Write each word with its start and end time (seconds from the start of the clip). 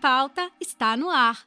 Pauta 0.00 0.50
está 0.58 0.96
no 0.96 1.10
ar. 1.10 1.46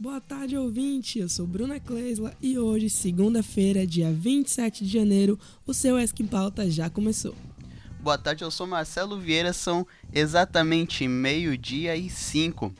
Boa 0.00 0.18
tarde, 0.18 0.56
ouvinte. 0.56 1.18
Eu 1.18 1.28
sou 1.28 1.46
Bruna 1.46 1.78
Kleisla 1.78 2.34
e 2.40 2.58
hoje, 2.58 2.88
segunda-feira, 2.88 3.86
dia 3.86 4.10
27 4.10 4.82
de 4.82 4.90
janeiro, 4.90 5.38
o 5.66 5.74
seu 5.74 5.98
Esquim 5.98 6.26
Pauta 6.26 6.70
já 6.70 6.88
começou. 6.88 7.34
Boa 8.00 8.16
tarde, 8.16 8.44
eu 8.44 8.50
sou 8.50 8.66
Marcelo 8.66 9.18
Vieira, 9.18 9.52
são 9.52 9.86
exatamente 10.10 11.06
meio-dia 11.06 11.94
e 11.94 12.08
cinco. 12.08 12.72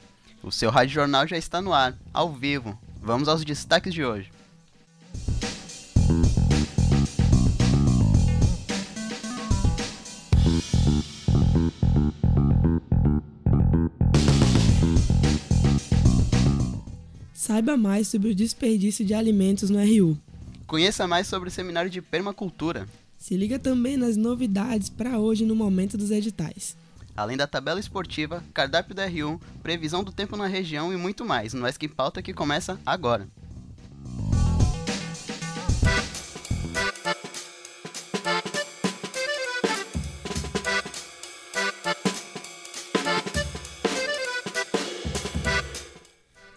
O 0.43 0.50
seu 0.52 0.70
Rádio 0.70 0.95
Jornal 0.95 1.27
já 1.27 1.36
está 1.36 1.61
no 1.61 1.73
ar, 1.73 1.96
ao 2.12 2.32
vivo. 2.32 2.79
Vamos 3.02 3.29
aos 3.29 3.45
destaques 3.45 3.93
de 3.93 4.04
hoje. 4.04 4.31
Saiba 17.34 17.76
mais 17.76 18.09
sobre 18.09 18.31
o 18.31 18.34
desperdício 18.34 19.04
de 19.04 19.14
alimentos 19.14 19.70
no 19.70 19.79
RU. 19.79 20.17
Conheça 20.67 21.07
mais 21.07 21.26
sobre 21.26 21.48
o 21.48 21.53
seminário 21.53 21.90
de 21.90 22.00
permacultura. 22.00 22.86
Se 23.17 23.36
liga 23.36 23.59
também 23.59 23.96
nas 23.96 24.17
novidades 24.17 24.89
para 24.89 25.18
hoje 25.18 25.45
no 25.45 25.57
momento 25.57 25.96
dos 25.96 26.11
editais. 26.11 26.76
Além 27.18 27.36
da 27.36 27.49
tabela 27.49 27.81
esportiva, 27.81 28.45
cardápio 28.54 28.95
da 28.95 29.11
R1, 29.11 29.40
previsão 29.61 30.04
do 30.04 30.13
tempo 30.13 30.36
na 30.36 30.46
região 30.46 30.93
e 30.93 30.96
muito 30.96 31.25
mais, 31.25 31.53
no 31.53 31.67
Esque 31.67 31.89
Pauta 31.89 32.22
que 32.22 32.33
começa 32.33 32.78
agora. 32.86 33.27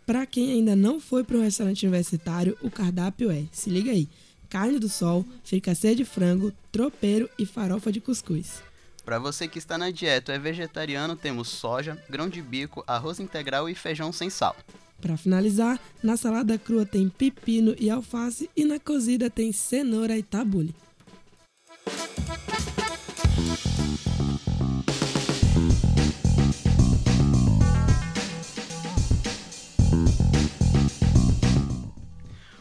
Para 0.05 0.27
quem 0.27 0.51
ainda 0.51 0.75
não 0.75 0.99
foi 0.99 1.23
para 1.23 1.37
o 1.37 1.41
restaurante 1.41 1.87
universitário, 1.87 2.55
o 2.61 2.69
cardápio 2.69 3.31
é, 3.31 3.45
se 3.51 3.71
liga 3.71 3.89
aí, 3.89 4.07
carne 4.47 4.77
do 4.77 4.87
sol, 4.87 5.25
fricassê 5.43 5.95
de 5.95 6.05
frango, 6.05 6.53
tropeiro 6.71 7.27
e 7.39 7.47
farofa 7.47 7.91
de 7.91 7.99
cuscuz. 7.99 8.61
Para 9.03 9.17
você 9.17 9.47
que 9.47 9.57
está 9.57 9.77
na 9.77 9.89
dieta 9.89 10.31
ou 10.31 10.35
é 10.35 10.39
vegetariano, 10.39 11.15
temos 11.15 11.49
soja, 11.49 11.97
grão 12.09 12.29
de 12.29 12.41
bico, 12.41 12.83
arroz 12.85 13.19
integral 13.19 13.67
e 13.67 13.73
feijão 13.73 14.11
sem 14.11 14.29
sal. 14.29 14.55
Para 15.01 15.17
finalizar, 15.17 15.79
na 16.03 16.15
salada 16.15 16.57
crua 16.59 16.85
tem 16.85 17.09
pepino 17.09 17.75
e 17.79 17.89
alface 17.89 18.49
e 18.55 18.63
na 18.63 18.79
cozida 18.79 19.29
tem 19.29 19.51
cenoura 19.51 20.15
e 20.15 20.21
tabule. 20.21 20.75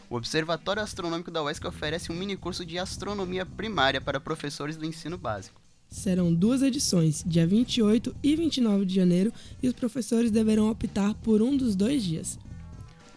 O 0.09 0.15
Observatório 0.15 0.81
Astronômico 0.81 1.31
da 1.31 1.41
UESC 1.41 1.65
oferece 1.65 2.11
um 2.11 2.15
mini 2.15 2.35
curso 2.35 2.65
de 2.65 2.77
astronomia 2.77 3.45
primária 3.45 4.01
para 4.01 4.19
professores 4.19 4.75
do 4.75 4.85
ensino 4.85 5.17
básico. 5.17 5.60
Serão 5.91 6.33
duas 6.33 6.61
edições, 6.61 7.21
dia 7.27 7.45
28 7.45 8.15
e 8.23 8.33
29 8.33 8.85
de 8.85 8.95
janeiro, 8.95 9.33
e 9.61 9.67
os 9.67 9.73
professores 9.73 10.31
deverão 10.31 10.71
optar 10.71 11.13
por 11.15 11.41
um 11.41 11.55
dos 11.55 11.75
dois 11.75 12.01
dias. 12.01 12.39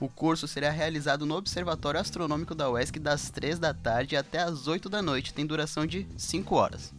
O 0.01 0.09
curso 0.09 0.49
será 0.49 0.71
realizado 0.71 1.25
no 1.25 1.37
Observatório 1.37 2.01
Astronômico 2.01 2.53
da 2.53 2.69
UESC 2.69 2.99
das 2.99 3.31
3 3.31 3.61
da 3.61 3.73
tarde 3.73 4.17
até 4.17 4.41
as 4.41 4.67
8 4.67 4.89
da 4.89 5.01
noite, 5.01 5.33
tem 5.33 5.47
duração 5.47 5.87
de 5.87 6.05
5 6.17 6.55
horas. 6.57 6.93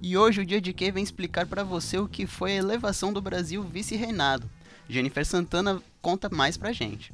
E 0.00 0.16
hoje 0.16 0.40
o 0.40 0.46
dia 0.46 0.60
de 0.60 0.72
quem 0.72 0.92
vem 0.92 1.02
explicar 1.02 1.46
para 1.46 1.64
você 1.64 1.98
o 1.98 2.06
que 2.06 2.28
foi 2.28 2.52
a 2.52 2.56
elevação 2.56 3.12
do 3.12 3.20
Brasil 3.20 3.64
vice-reinado. 3.64 4.48
Jennifer 4.88 5.24
Santana 5.24 5.82
conta 6.00 6.28
mais 6.30 6.56
pra 6.56 6.72
gente. 6.72 7.12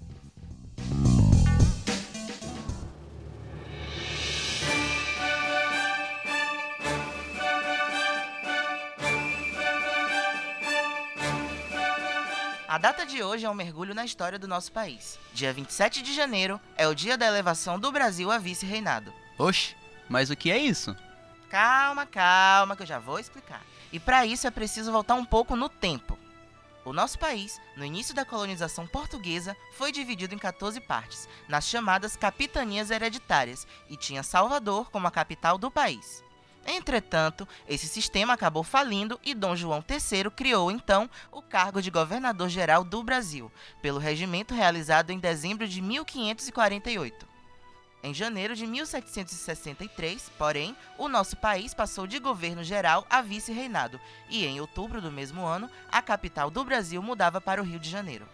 A 12.70 12.78
data 12.78 13.04
de 13.04 13.20
hoje 13.20 13.44
é 13.44 13.50
um 13.50 13.54
mergulho 13.54 13.94
na 13.94 14.04
história 14.04 14.38
do 14.38 14.46
nosso 14.46 14.70
país. 14.70 15.18
Dia 15.34 15.52
27 15.52 16.02
de 16.02 16.14
janeiro 16.14 16.60
é 16.76 16.86
o 16.86 16.94
dia 16.94 17.18
da 17.18 17.26
elevação 17.26 17.80
do 17.80 17.90
Brasil 17.90 18.30
a 18.30 18.38
vice-reinado. 18.38 19.12
Oxe, 19.36 19.74
mas 20.08 20.30
o 20.30 20.36
que 20.36 20.52
é 20.52 20.58
isso? 20.58 20.96
Calma, 21.50 22.06
calma, 22.06 22.76
que 22.76 22.82
eu 22.84 22.86
já 22.86 23.00
vou 23.00 23.18
explicar. 23.18 23.60
E 23.92 23.98
para 23.98 24.24
isso 24.24 24.46
é 24.46 24.52
preciso 24.52 24.92
voltar 24.92 25.16
um 25.16 25.24
pouco 25.24 25.56
no 25.56 25.68
tempo. 25.68 26.16
O 26.84 26.92
nosso 26.94 27.18
país, 27.18 27.60
no 27.76 27.84
início 27.84 28.14
da 28.14 28.24
colonização 28.24 28.86
portuguesa, 28.86 29.54
foi 29.72 29.92
dividido 29.92 30.34
em 30.34 30.38
14 30.38 30.80
partes, 30.80 31.28
nas 31.46 31.66
chamadas 31.66 32.16
capitanias 32.16 32.90
hereditárias, 32.90 33.66
e 33.88 33.96
tinha 33.96 34.22
Salvador 34.22 34.90
como 34.90 35.06
a 35.06 35.10
capital 35.10 35.58
do 35.58 35.70
país. 35.70 36.24
Entretanto, 36.66 37.46
esse 37.68 37.86
sistema 37.86 38.34
acabou 38.34 38.62
falindo 38.62 39.20
e 39.24 39.34
Dom 39.34 39.56
João 39.56 39.84
III 39.88 40.30
criou 40.30 40.70
então 40.70 41.08
o 41.30 41.42
cargo 41.42 41.82
de 41.82 41.90
governador-geral 41.90 42.84
do 42.84 43.02
Brasil, 43.02 43.50
pelo 43.82 43.98
regimento 43.98 44.54
realizado 44.54 45.10
em 45.10 45.18
dezembro 45.18 45.66
de 45.66 45.80
1548. 45.80 47.29
Em 48.02 48.14
janeiro 48.14 48.56
de 48.56 48.66
1763, 48.66 50.30
porém, 50.38 50.74
o 50.96 51.06
nosso 51.06 51.36
país 51.36 51.74
passou 51.74 52.06
de 52.06 52.18
governo 52.18 52.64
geral 52.64 53.06
a 53.10 53.20
vice-reinado, 53.20 54.00
e 54.28 54.46
em 54.46 54.58
outubro 54.58 55.02
do 55.02 55.12
mesmo 55.12 55.44
ano, 55.44 55.70
a 55.92 56.00
capital 56.00 56.50
do 56.50 56.64
Brasil 56.64 57.02
mudava 57.02 57.40
para 57.40 57.60
o 57.60 57.64
Rio 57.64 57.78
de 57.78 57.90
Janeiro. 57.90 58.26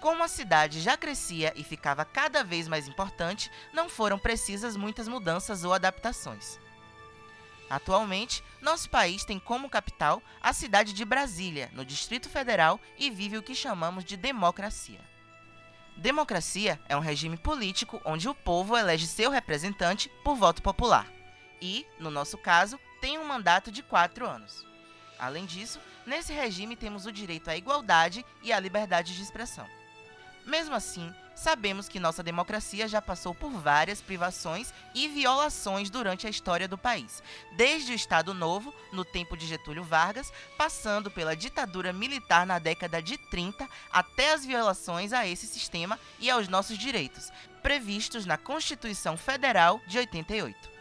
Como 0.00 0.24
a 0.24 0.28
cidade 0.28 0.80
já 0.80 0.96
crescia 0.96 1.52
e 1.54 1.62
ficava 1.62 2.06
cada 2.06 2.42
vez 2.42 2.66
mais 2.66 2.88
importante, 2.88 3.50
não 3.72 3.88
foram 3.88 4.18
precisas 4.18 4.76
muitas 4.76 5.06
mudanças 5.06 5.62
ou 5.62 5.74
adaptações. 5.74 6.58
Atualmente, 7.68 8.42
nosso 8.60 8.88
país 8.88 9.24
tem 9.24 9.38
como 9.38 9.70
capital 9.70 10.22
a 10.40 10.52
cidade 10.52 10.92
de 10.92 11.04
Brasília, 11.04 11.70
no 11.72 11.84
Distrito 11.84 12.28
Federal, 12.28 12.80
e 12.98 13.10
vive 13.10 13.38
o 13.38 13.42
que 13.42 13.54
chamamos 13.54 14.04
de 14.04 14.16
democracia. 14.16 15.11
Democracia 15.96 16.80
é 16.88 16.96
um 16.96 17.00
regime 17.00 17.36
político 17.36 18.00
onde 18.04 18.28
o 18.28 18.34
povo 18.34 18.76
elege 18.76 19.06
seu 19.06 19.30
representante 19.30 20.10
por 20.24 20.34
voto 20.34 20.62
popular 20.62 21.06
e, 21.60 21.86
no 22.00 22.10
nosso 22.10 22.36
caso, 22.36 22.78
tem 23.00 23.18
um 23.18 23.24
mandato 23.24 23.70
de 23.70 23.82
quatro 23.82 24.26
anos. 24.26 24.66
Além 25.18 25.46
disso, 25.46 25.78
nesse 26.04 26.32
regime 26.32 26.74
temos 26.74 27.06
o 27.06 27.12
direito 27.12 27.48
à 27.48 27.56
igualdade 27.56 28.24
e 28.42 28.52
à 28.52 28.58
liberdade 28.58 29.14
de 29.14 29.22
expressão. 29.22 29.68
Mesmo 30.44 30.74
assim, 30.74 31.14
sabemos 31.34 31.88
que 31.88 32.00
nossa 32.00 32.22
democracia 32.22 32.88
já 32.88 33.00
passou 33.00 33.34
por 33.34 33.50
várias 33.50 34.00
privações 34.00 34.72
e 34.94 35.06
violações 35.08 35.88
durante 35.88 36.26
a 36.26 36.30
história 36.30 36.66
do 36.66 36.76
país, 36.76 37.22
desde 37.56 37.92
o 37.92 37.94
Estado 37.94 38.34
Novo, 38.34 38.74
no 38.92 39.04
tempo 39.04 39.36
de 39.36 39.46
Getúlio 39.46 39.84
Vargas, 39.84 40.32
passando 40.58 41.10
pela 41.10 41.36
ditadura 41.36 41.92
militar 41.92 42.44
na 42.44 42.58
década 42.58 43.00
de 43.00 43.16
30, 43.16 43.68
até 43.92 44.32
as 44.32 44.44
violações 44.44 45.12
a 45.12 45.26
esse 45.26 45.46
sistema 45.46 45.98
e 46.18 46.28
aos 46.28 46.48
nossos 46.48 46.76
direitos, 46.76 47.32
previstos 47.62 48.26
na 48.26 48.36
Constituição 48.36 49.16
Federal 49.16 49.80
de 49.86 49.98
88. 49.98 50.72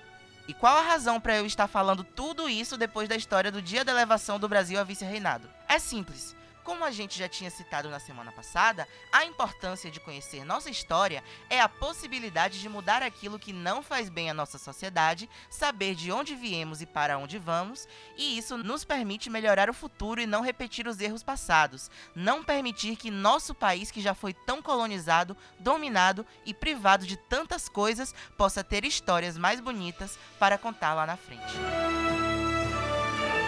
E 0.47 0.53
qual 0.55 0.75
a 0.75 0.81
razão 0.81 1.21
para 1.21 1.37
eu 1.37 1.45
estar 1.45 1.67
falando 1.67 2.03
tudo 2.03 2.49
isso 2.49 2.75
depois 2.77 3.07
da 3.07 3.15
história 3.15 3.51
do 3.51 3.61
dia 3.61 3.85
da 3.85 3.91
elevação 3.91 4.39
do 4.39 4.49
Brasil 4.49 4.79
a 4.79 4.83
vice-reinado? 4.83 5.47
É 5.69 5.77
simples. 5.77 6.35
Como 6.71 6.85
a 6.85 6.89
gente 6.89 7.19
já 7.19 7.27
tinha 7.27 7.49
citado 7.51 7.89
na 7.89 7.99
semana 7.99 8.31
passada, 8.31 8.87
a 9.11 9.25
importância 9.25 9.91
de 9.91 9.99
conhecer 9.99 10.45
nossa 10.45 10.69
história 10.69 11.21
é 11.49 11.59
a 11.59 11.67
possibilidade 11.67 12.61
de 12.61 12.69
mudar 12.69 13.03
aquilo 13.03 13.37
que 13.37 13.51
não 13.51 13.83
faz 13.83 14.07
bem 14.07 14.29
à 14.29 14.33
nossa 14.33 14.57
sociedade, 14.57 15.29
saber 15.49 15.95
de 15.95 16.13
onde 16.13 16.33
viemos 16.33 16.81
e 16.81 16.85
para 16.85 17.17
onde 17.17 17.37
vamos, 17.37 17.89
e 18.15 18.37
isso 18.37 18.57
nos 18.57 18.85
permite 18.85 19.29
melhorar 19.29 19.69
o 19.69 19.73
futuro 19.73 20.21
e 20.21 20.25
não 20.25 20.39
repetir 20.39 20.87
os 20.87 21.01
erros 21.01 21.23
passados, 21.23 21.91
não 22.15 22.41
permitir 22.41 22.95
que 22.95 23.11
nosso 23.11 23.53
país, 23.53 23.91
que 23.91 23.99
já 23.99 24.13
foi 24.13 24.33
tão 24.33 24.61
colonizado, 24.61 25.35
dominado 25.59 26.25
e 26.45 26.53
privado 26.53 27.05
de 27.05 27.17
tantas 27.17 27.67
coisas, 27.67 28.15
possa 28.37 28.63
ter 28.63 28.85
histórias 28.85 29.37
mais 29.37 29.59
bonitas 29.59 30.17
para 30.39 30.57
contar 30.57 30.93
lá 30.93 31.05
na 31.05 31.17
frente 31.17 32.30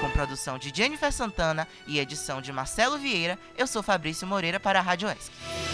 com 0.04 0.10
produção 0.10 0.60
de 0.60 0.70
Jennifer 0.76 1.14
Santana 1.14 1.66
e 1.88 1.98
edição 1.98 2.42
de 2.42 2.52
Marcelo 2.52 2.98
Vieira, 2.98 3.40
eu 3.58 3.66
sou 3.66 3.82
Fabrício 3.82 4.28
Moreira 4.28 4.60
para 4.60 4.80
a 4.80 4.82
Rádio 4.82 5.10
ESC. 5.10 5.73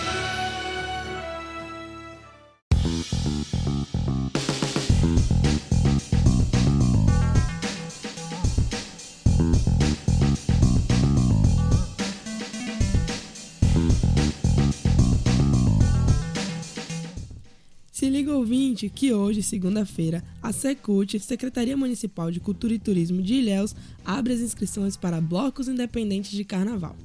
Que 18.87 19.11
hoje, 19.11 19.41
segunda-feira, 19.41 20.23
a 20.43 20.53
Secult, 20.53 21.19
Secretaria 21.19 21.75
Municipal 21.75 22.29
de 22.29 22.39
Cultura 22.39 22.73
e 22.73 22.79
Turismo 22.79 23.21
de 23.21 23.33
Ilhéus, 23.33 23.75
abre 24.05 24.33
as 24.33 24.39
inscrições 24.39 24.95
para 24.95 25.19
blocos 25.19 25.67
independentes 25.67 26.31
de 26.31 26.45
carnaval. 26.45 26.95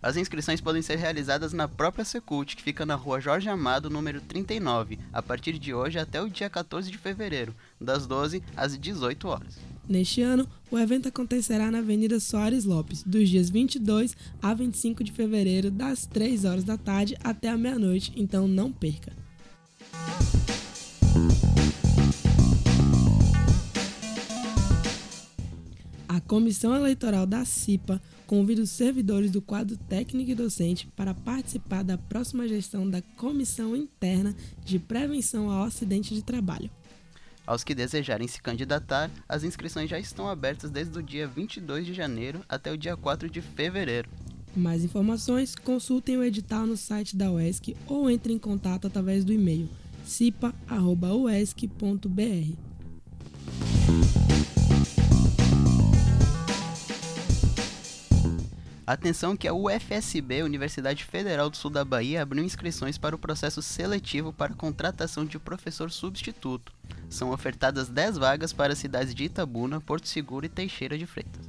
As 0.00 0.16
inscrições 0.16 0.60
podem 0.60 0.80
ser 0.80 0.96
realizadas 0.96 1.52
na 1.52 1.66
própria 1.66 2.04
Secult, 2.04 2.54
que 2.54 2.62
fica 2.62 2.86
na 2.86 2.94
rua 2.94 3.20
Jorge 3.20 3.48
Amado, 3.48 3.90
número 3.90 4.20
39, 4.20 4.96
a 5.12 5.20
partir 5.20 5.58
de 5.58 5.74
hoje 5.74 5.98
até 5.98 6.22
o 6.22 6.30
dia 6.30 6.48
14 6.48 6.88
de 6.88 6.96
fevereiro, 6.96 7.52
das 7.80 8.06
12 8.06 8.40
às 8.56 8.78
18 8.78 9.26
horas. 9.26 9.58
Neste 9.88 10.22
ano, 10.22 10.46
o 10.70 10.78
evento 10.78 11.08
acontecerá 11.08 11.70
na 11.70 11.78
Avenida 11.78 12.20
Soares 12.20 12.64
Lopes, 12.64 13.02
dos 13.02 13.28
dias 13.28 13.50
22 13.50 14.16
a 14.40 14.54
25 14.54 15.02
de 15.02 15.10
fevereiro, 15.10 15.70
das 15.70 16.06
3 16.06 16.44
horas 16.44 16.62
da 16.62 16.76
tarde 16.76 17.16
até 17.24 17.48
a 17.48 17.56
meia-noite, 17.56 18.12
então 18.14 18.46
não 18.46 18.70
perca. 18.70 19.12
A 26.08 26.20
Comissão 26.20 26.74
Eleitoral 26.74 27.26
da 27.26 27.44
CIPA 27.44 28.00
convida 28.26 28.62
os 28.62 28.70
servidores 28.70 29.30
do 29.30 29.40
quadro 29.40 29.76
técnico 29.76 30.30
e 30.30 30.34
docente 30.34 30.86
para 30.96 31.14
participar 31.14 31.82
da 31.82 31.96
próxima 31.96 32.48
gestão 32.48 32.88
da 32.88 33.00
Comissão 33.16 33.76
Interna 33.76 34.34
de 34.64 34.78
Prevenção 34.78 35.50
ao 35.50 35.64
Acidente 35.64 36.14
de 36.14 36.22
Trabalho. 36.22 36.70
Aos 37.46 37.64
que 37.64 37.74
desejarem 37.74 38.28
se 38.28 38.42
candidatar, 38.42 39.10
as 39.28 39.44
inscrições 39.44 39.88
já 39.88 39.98
estão 39.98 40.28
abertas 40.28 40.70
desde 40.70 40.98
o 40.98 41.02
dia 41.02 41.26
22 41.26 41.86
de 41.86 41.94
janeiro 41.94 42.40
até 42.48 42.70
o 42.70 42.76
dia 42.76 42.96
4 42.96 43.30
de 43.30 43.40
fevereiro. 43.40 44.10
Mais 44.56 44.84
informações, 44.84 45.54
consultem 45.54 46.16
o 46.16 46.24
edital 46.24 46.66
no 46.66 46.76
site 46.76 47.16
da 47.16 47.30
UESC 47.30 47.76
ou 47.86 48.10
entrem 48.10 48.36
em 48.36 48.38
contato 48.38 48.86
através 48.86 49.24
do 49.24 49.32
e-mail 49.32 49.68
cipa.uesc.br. 50.08 51.68
Atenção 58.86 59.36
que 59.36 59.46
a 59.46 59.52
UFSB, 59.52 60.42
Universidade 60.42 61.04
Federal 61.04 61.50
do 61.50 61.58
Sul 61.58 61.70
da 61.70 61.84
Bahia, 61.84 62.22
abriu 62.22 62.42
inscrições 62.42 62.96
para 62.96 63.14
o 63.14 63.18
processo 63.18 63.60
seletivo 63.60 64.32
para 64.32 64.54
contratação 64.54 65.26
de 65.26 65.38
professor 65.38 65.90
substituto. 65.90 66.72
São 67.10 67.30
ofertadas 67.30 67.90
10 67.90 68.16
vagas 68.16 68.50
para 68.50 68.72
as 68.72 68.78
cidades 68.78 69.14
de 69.14 69.24
Itabuna, 69.24 69.78
Porto 69.78 70.08
Seguro 70.08 70.46
e 70.46 70.48
Teixeira 70.48 70.96
de 70.96 71.04
Freitas. 71.04 71.46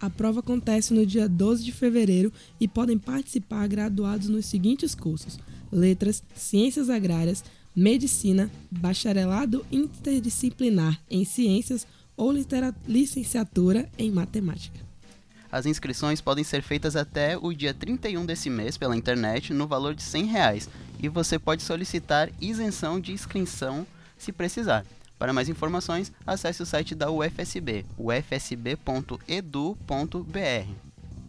A 0.00 0.08
prova 0.08 0.40
acontece 0.40 0.94
no 0.94 1.04
dia 1.04 1.28
12 1.28 1.62
de 1.62 1.72
fevereiro 1.72 2.32
e 2.58 2.66
podem 2.66 2.96
participar 2.96 3.66
graduados 3.68 4.30
nos 4.30 4.46
seguintes 4.46 4.94
cursos: 4.94 5.38
Letras, 5.70 6.22
Ciências 6.34 6.88
Agrárias, 6.88 7.44
Medicina, 7.78 8.50
Bacharelado 8.68 9.64
Interdisciplinar 9.70 11.00
em 11.08 11.24
Ciências 11.24 11.86
ou 12.16 12.32
Licenciatura 12.84 13.88
em 13.96 14.10
Matemática. 14.10 14.80
As 15.50 15.64
inscrições 15.64 16.20
podem 16.20 16.42
ser 16.42 16.60
feitas 16.60 16.96
até 16.96 17.38
o 17.38 17.52
dia 17.52 17.72
31 17.72 18.26
desse 18.26 18.50
mês 18.50 18.76
pela 18.76 18.96
internet 18.96 19.54
no 19.54 19.68
valor 19.68 19.94
de 19.94 20.02
100 20.02 20.24
reais, 20.24 20.68
e 21.00 21.08
você 21.08 21.38
pode 21.38 21.62
solicitar 21.62 22.28
isenção 22.40 22.98
de 22.98 23.12
inscrição 23.12 23.86
se 24.18 24.32
precisar. 24.32 24.84
Para 25.16 25.32
mais 25.32 25.48
informações, 25.48 26.10
acesse 26.26 26.60
o 26.60 26.66
site 26.66 26.96
da 26.96 27.12
UFSB, 27.12 27.86
ufsb.edu.br. 27.96 29.28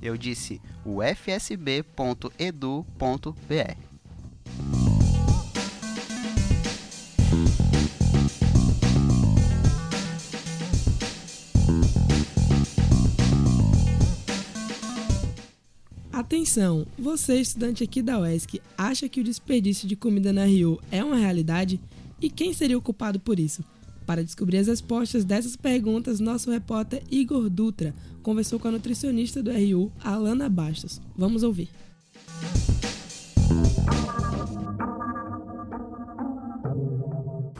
Eu 0.02 0.18
disse 0.18 0.60
ufsb.edu.br. 0.84 1.90
Atenção, 16.30 16.86
você 16.96 17.42
estudante 17.42 17.84
aqui 17.84 18.04
da 18.04 18.20
UESC 18.20 18.62
acha 18.78 19.10
que 19.10 19.20
o 19.20 19.24
desperdício 19.24 19.88
de 19.88 19.96
comida 19.96 20.32
na 20.32 20.46
Rio 20.46 20.80
é 20.92 21.04
uma 21.04 21.16
realidade? 21.16 21.80
E 22.22 22.30
quem 22.30 22.54
seria 22.54 22.78
o 22.78 22.82
culpado 22.84 23.20
por 23.20 23.40
isso? 23.40 23.64
Para 24.06 24.24
descobrir 24.24 24.60
as 24.60 24.68
respostas 24.68 25.26
dessas 25.26 25.56
perguntas, 25.56 26.20
nosso 26.20 26.52
repórter 26.52 27.02
Igor 27.10 27.50
Dutra 27.50 27.96
conversou 28.22 28.60
com 28.60 28.68
a 28.68 28.72
nutricionista 28.72 29.42
do 29.42 29.50
RU, 29.50 29.92
Alana 30.04 30.48
Bastos. 30.48 31.02
Vamos 31.18 31.42
ouvir. 31.42 31.68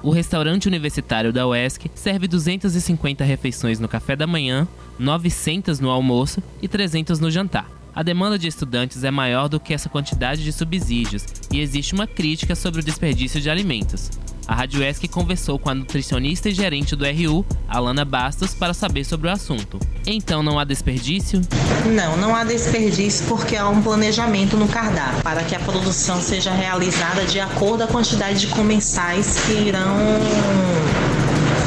O 0.04 0.12
restaurante 0.12 0.68
universitário 0.68 1.34
da 1.34 1.48
UESC 1.48 1.90
serve 1.96 2.28
250 2.28 3.24
refeições 3.24 3.80
no 3.80 3.88
café 3.88 4.16
da 4.16 4.28
manhã, 4.28 4.68
900 5.00 5.80
no 5.80 5.90
almoço 5.90 6.44
e 6.62 6.68
300 6.68 7.20
no 7.20 7.32
jantar. 7.32 7.79
A 7.96 8.04
demanda 8.04 8.38
de 8.38 8.48
estudantes 8.48 9.04
é 9.04 9.12
maior 9.12 9.50
do 9.50 9.60
que 9.60 9.74
essa 9.74 9.90
quantidade 9.90 10.44
de 10.44 10.52
subsídios 10.52 11.26
e 11.52 11.60
existe 11.60 11.94
uma 11.94 12.08
crítica 12.08 12.56
sobre 12.56 12.82
o 12.82 12.84
desperdício 12.84 13.42
de 13.42 13.50
alimentos. 13.50 14.10
A 14.48 14.56
Rádio 14.56 14.84
ESC 14.84 15.08
conversou 15.08 15.60
com 15.60 15.70
a 15.70 15.76
nutricionista 15.76 16.50
e 16.50 16.54
gerente 16.54 16.96
do 16.96 17.06
RU, 17.06 17.46
Alana 17.68 18.04
Bastos, 18.04 18.56
para 18.56 18.74
saber 18.74 19.04
sobre 19.04 19.28
o 19.28 19.32
assunto. 19.32 19.80
Então 20.08 20.42
não 20.42 20.58
há 20.58 20.64
desperdício? 20.64 21.40
Não, 21.86 22.18
não 22.18 22.36
há 22.36 22.44
desperdício 22.44 23.28
porque 23.28 23.56
há 23.56 23.70
um 23.70 23.82
planejamento 23.82 24.58
no 24.58 24.68
cardápio 24.68 25.22
para 25.22 25.44
que 25.44 25.56
a 25.56 25.60
produção 25.60 26.20
seja 26.20 26.52
realizada 26.52 27.26
de 27.26 27.40
acordo 27.40 27.80
com 27.80 27.84
a 27.84 27.88
quantidade 27.88 28.40
de 28.40 28.48
comensais 28.48 29.40
que 29.46 29.54
irão 29.54 29.98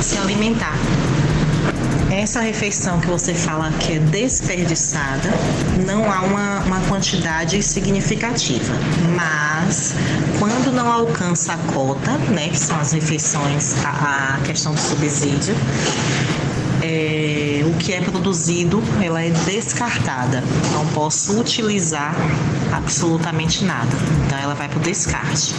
se 0.00 0.18
alimentar. 0.18 0.76
Essa 2.12 2.40
refeição 2.40 3.00
que 3.00 3.06
você 3.06 3.32
fala 3.32 3.72
que 3.72 3.94
é 3.94 3.98
desperdiçada, 3.98 5.30
não 5.86 6.12
há 6.12 6.20
uma, 6.20 6.60
uma 6.60 6.80
quantidade 6.82 7.62
significativa, 7.62 8.74
mas 9.16 9.94
quando 10.38 10.70
não 10.74 10.92
alcança 10.92 11.54
a 11.54 11.56
cota, 11.72 12.18
né, 12.28 12.50
que 12.50 12.58
são 12.58 12.78
as 12.78 12.92
refeições, 12.92 13.74
a, 13.82 14.34
a 14.34 14.40
questão 14.44 14.74
do 14.74 14.80
subsídio, 14.80 15.54
é, 16.92 17.64
o 17.64 17.72
que 17.78 17.92
é 17.92 18.00
produzido 18.00 18.82
ela 19.00 19.22
é 19.22 19.30
descartada. 19.30 20.42
Não 20.72 20.86
posso 20.88 21.40
utilizar 21.40 22.14
absolutamente 22.72 23.64
nada. 23.64 23.96
Então 24.26 24.38
ela 24.38 24.54
vai 24.54 24.68
para 24.68 24.78
o 24.78 24.82
descarte. 24.82 25.54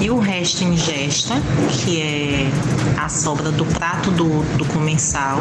E 0.00 0.10
o 0.10 0.18
resto 0.18 0.64
ingesta, 0.64 1.34
que 1.70 2.00
é 2.00 2.50
a 2.96 3.08
sobra 3.08 3.50
do 3.50 3.66
prato 3.66 4.10
do, 4.10 4.42
do 4.56 4.64
comensal, 4.66 5.40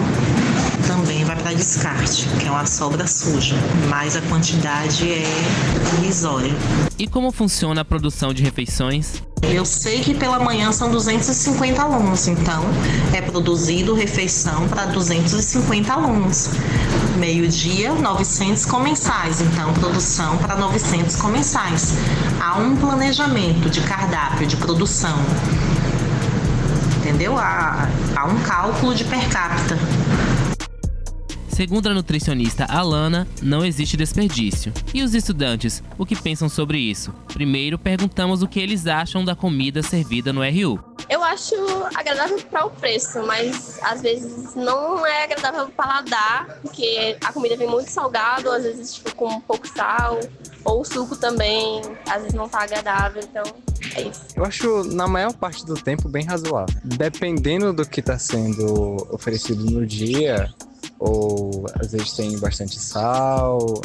também 0.87 1.23
vai 1.23 1.35
para 1.35 1.53
descarte, 1.53 2.27
que 2.39 2.47
é 2.47 2.51
uma 2.51 2.65
sobra 2.65 3.05
suja, 3.07 3.55
mas 3.87 4.15
a 4.15 4.21
quantidade 4.23 5.09
é 5.09 5.23
irrisória. 6.01 6.53
E 6.97 7.07
como 7.07 7.31
funciona 7.31 7.81
a 7.81 7.85
produção 7.85 8.33
de 8.33 8.43
refeições? 8.43 9.26
Eu 9.41 9.65
sei 9.65 10.01
que 10.01 10.13
pela 10.13 10.39
manhã 10.39 10.71
são 10.71 10.91
250 10.91 11.81
alunos, 11.81 12.27
então 12.27 12.63
é 13.13 13.21
produzido 13.21 13.93
refeição 13.93 14.67
para 14.67 14.85
250 14.85 15.93
alunos. 15.93 16.49
Meio-dia, 17.17 17.93
900 17.93 18.65
comensais, 18.65 19.41
então 19.41 19.73
produção 19.73 20.37
para 20.37 20.55
900 20.55 21.15
comensais. 21.15 21.93
Há 22.39 22.57
um 22.59 22.75
planejamento 22.75 23.69
de 23.69 23.81
cardápio 23.81 24.45
de 24.45 24.57
produção. 24.57 25.17
Entendeu? 26.97 27.37
Há, 27.37 27.87
há 28.15 28.25
um 28.25 28.37
cálculo 28.39 28.93
de 28.93 29.05
per 29.05 29.27
capita. 29.29 29.77
Segundo 31.57 31.87
a 31.87 31.93
nutricionista 31.95 32.65
Alana, 32.65 33.27
não 33.41 33.65
existe 33.65 33.97
desperdício. 33.97 34.71
E 34.93 35.01
os 35.01 35.15
estudantes, 35.15 35.81
o 35.97 36.05
que 36.05 36.15
pensam 36.15 36.47
sobre 36.47 36.77
isso? 36.77 37.11
Primeiro, 37.33 37.79
perguntamos 37.79 38.43
o 38.43 38.47
que 38.47 38.59
eles 38.59 38.85
acham 38.85 39.25
da 39.25 39.35
comida 39.35 39.81
servida 39.81 40.31
no 40.31 40.41
RU. 40.41 40.79
Eu 41.09 41.23
acho 41.23 41.55
agradável 41.95 42.39
para 42.43 42.67
o 42.67 42.69
preço, 42.69 43.25
mas 43.25 43.79
às 43.81 44.03
vezes 44.03 44.53
não 44.53 45.03
é 45.03 45.23
agradável 45.23 45.61
para 45.61 45.69
o 45.69 45.71
paladar, 45.71 46.59
porque 46.61 47.17
a 47.25 47.33
comida 47.33 47.57
vem 47.57 47.67
muito 47.67 47.89
salgada, 47.89 48.55
às 48.55 48.61
vezes 48.61 48.93
tipo, 48.93 49.15
com 49.15 49.41
pouco 49.41 49.67
sal, 49.67 50.19
ou 50.63 50.81
o 50.81 50.85
suco 50.85 51.15
também, 51.15 51.81
às 52.07 52.17
vezes 52.17 52.33
não 52.33 52.47
tá 52.47 52.61
agradável, 52.61 53.23
então 53.23 53.43
é 53.95 54.03
isso. 54.03 54.21
Eu 54.35 54.45
acho, 54.45 54.83
na 54.93 55.07
maior 55.07 55.33
parte 55.33 55.65
do 55.65 55.73
tempo, 55.73 56.07
bem 56.07 56.23
razoável. 56.23 56.79
Dependendo 56.83 57.73
do 57.73 57.83
que 57.83 57.99
está 57.99 58.19
sendo 58.19 58.95
oferecido 59.11 59.65
no 59.65 59.87
dia, 59.87 60.53
ou 60.99 61.65
às 61.79 61.91
vezes 61.91 62.13
tem 62.13 62.37
bastante 62.39 62.79
sal, 62.79 63.81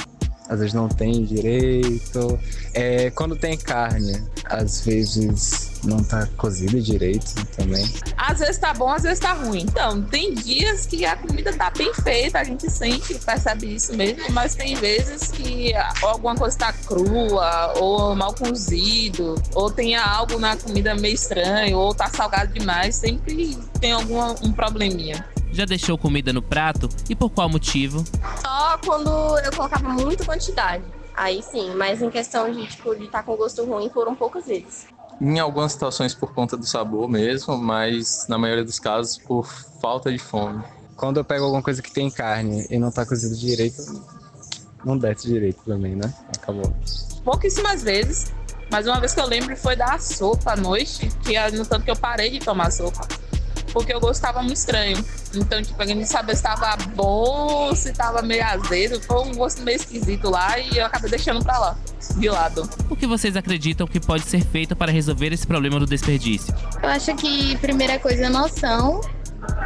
às 0.49 0.59
vezes 0.59 0.75
não 0.75 0.89
tem 0.89 1.25
direito. 1.25 2.39
É, 2.75 3.11
quando 3.11 3.37
tem 3.37 3.57
carne, 3.57 4.23
às 4.45 4.85
vezes 4.85 5.71
não 5.85 6.03
tá 6.03 6.29
cozida 6.37 6.81
direito 6.81 7.35
também. 7.57 7.85
Às 8.17 8.39
vezes 8.39 8.59
tá 8.59 8.73
bom, 8.75 8.89
às 8.91 9.03
vezes 9.03 9.19
tá 9.19 9.33
ruim. 9.33 9.63
Então, 9.63 10.03
tem 10.03 10.35
dias 10.35 10.87
que 10.87 11.05
a 11.05 11.17
comida 11.17 11.53
tá 11.53 11.71
bem 11.71 11.93
feita, 11.95 12.39
a 12.39 12.45
gente 12.45 12.71
sente, 12.71 13.15
percebe 13.15 13.75
isso 13.75 13.97
mesmo, 13.97 14.31
mas 14.31 14.55
tem 14.55 14.75
vezes 14.77 15.31
que 15.31 15.73
alguma 16.03 16.35
coisa 16.37 16.57
tá 16.57 16.73
crua, 16.73 17.73
ou 17.79 18.15
mal 18.15 18.35
cozido, 18.35 19.35
ou 19.55 19.71
tem 19.71 19.97
algo 19.97 20.39
na 20.39 20.57
comida 20.57 20.95
meio 20.95 21.15
estranho, 21.15 21.79
ou 21.79 21.95
tá 21.95 22.09
salgado 22.09 22.53
demais, 22.53 22.97
sempre 22.97 23.57
tem 23.81 23.93
algum 23.93 24.21
um 24.43 24.53
probleminha. 24.53 25.32
Já 25.53 25.67
deixou 25.67 25.99
comida 25.99 26.33
no 26.33 26.41
prato 26.41 26.89
e 27.11 27.15
por 27.15 27.29
qual 27.29 27.47
motivo? 27.47 28.03
Só 28.41 28.79
quando 28.85 29.39
eu 29.39 29.53
colocava 29.55 29.87
muita 29.87 30.25
quantidade. 30.25 30.83
Aí 31.15 31.43
sim, 31.43 31.75
mas 31.75 32.01
em 32.01 32.09
questão 32.09 32.51
de 32.51 32.67
tipo 32.67 32.95
de 32.97 33.05
estar 33.05 33.19
tá 33.19 33.25
com 33.25 33.37
gosto 33.37 33.63
ruim 33.67 33.91
foram 33.91 34.15
poucas 34.15 34.47
vezes. 34.47 34.87
Em 35.21 35.39
algumas 35.39 35.73
situações 35.73 36.15
por 36.15 36.33
conta 36.33 36.57
do 36.57 36.67
sabor 36.67 37.07
mesmo, 37.07 37.59
mas 37.59 38.27
na 38.29 38.39
maioria 38.39 38.65
dos 38.65 38.79
casos 38.79 39.19
por 39.19 39.47
falta 39.81 40.11
de 40.11 40.19
fome. 40.19 40.65
Quando 40.97 41.19
eu 41.19 41.25
pego 41.25 41.45
alguma 41.45 41.63
coisa 41.63 41.83
que 41.83 41.93
tem 41.93 42.11
carne 42.11 42.67
e 42.71 42.79
não 42.79 42.91
tá 42.91 43.05
cozido 43.05 43.37
direito, 43.37 43.83
não 44.83 44.97
desce 44.97 45.29
direito 45.29 45.61
também, 45.67 45.95
né? 45.95 46.13
Acabou. 46.35 46.75
Pouquíssimas 47.23 47.83
vezes, 47.83 48.33
mas 48.71 48.87
uma 48.87 48.99
vez 48.99 49.13
que 49.13 49.21
eu 49.21 49.27
lembro 49.27 49.55
foi 49.55 49.77
da 49.77 49.99
sopa 49.99 50.53
à 50.53 50.57
noite, 50.57 51.09
que 51.23 51.39
no 51.51 51.67
tanto 51.67 51.85
que 51.85 51.91
eu 51.91 51.97
parei 51.97 52.31
de 52.31 52.39
tomar 52.39 52.73
sopa 52.73 53.07
porque 53.73 53.95
o 53.95 54.01
gosto 54.01 54.15
estava 54.15 54.41
muito 54.43 54.57
estranho. 54.57 55.03
Então, 55.35 55.63
tipo, 55.63 55.81
a 55.83 55.87
gente 55.87 56.07
sabia 56.07 56.35
se 56.35 56.41
estava 56.41 56.77
bom, 56.95 57.75
se 57.75 57.91
estava 57.91 58.23
meio 58.23 58.45
azedo. 58.45 59.01
Foi 59.01 59.23
um 59.23 59.35
gosto 59.35 59.63
meio 59.63 59.77
esquisito 59.77 60.31
lá 60.31 60.59
e 60.59 60.77
eu 60.77 60.87
acabei 60.87 61.11
deixando 61.11 61.43
para 61.43 61.59
lá, 61.59 61.79
de 62.17 62.29
lado. 62.29 62.69
O 62.89 62.97
que 62.97 63.07
vocês 63.07 63.37
acreditam 63.37 63.87
que 63.87 63.99
pode 63.99 64.25
ser 64.25 64.45
feito 64.45 64.77
para 64.77 64.93
resolver 64.93 65.33
esse 65.33 65.47
problema 65.47 65.79
do 65.81 65.87
desperdício? 65.87 66.55
Eu 66.83 66.89
acho 66.89 67.15
que, 67.17 67.57
primeira 67.59 67.99
coisa, 67.99 68.27
é 68.27 68.29
noção, 68.29 69.01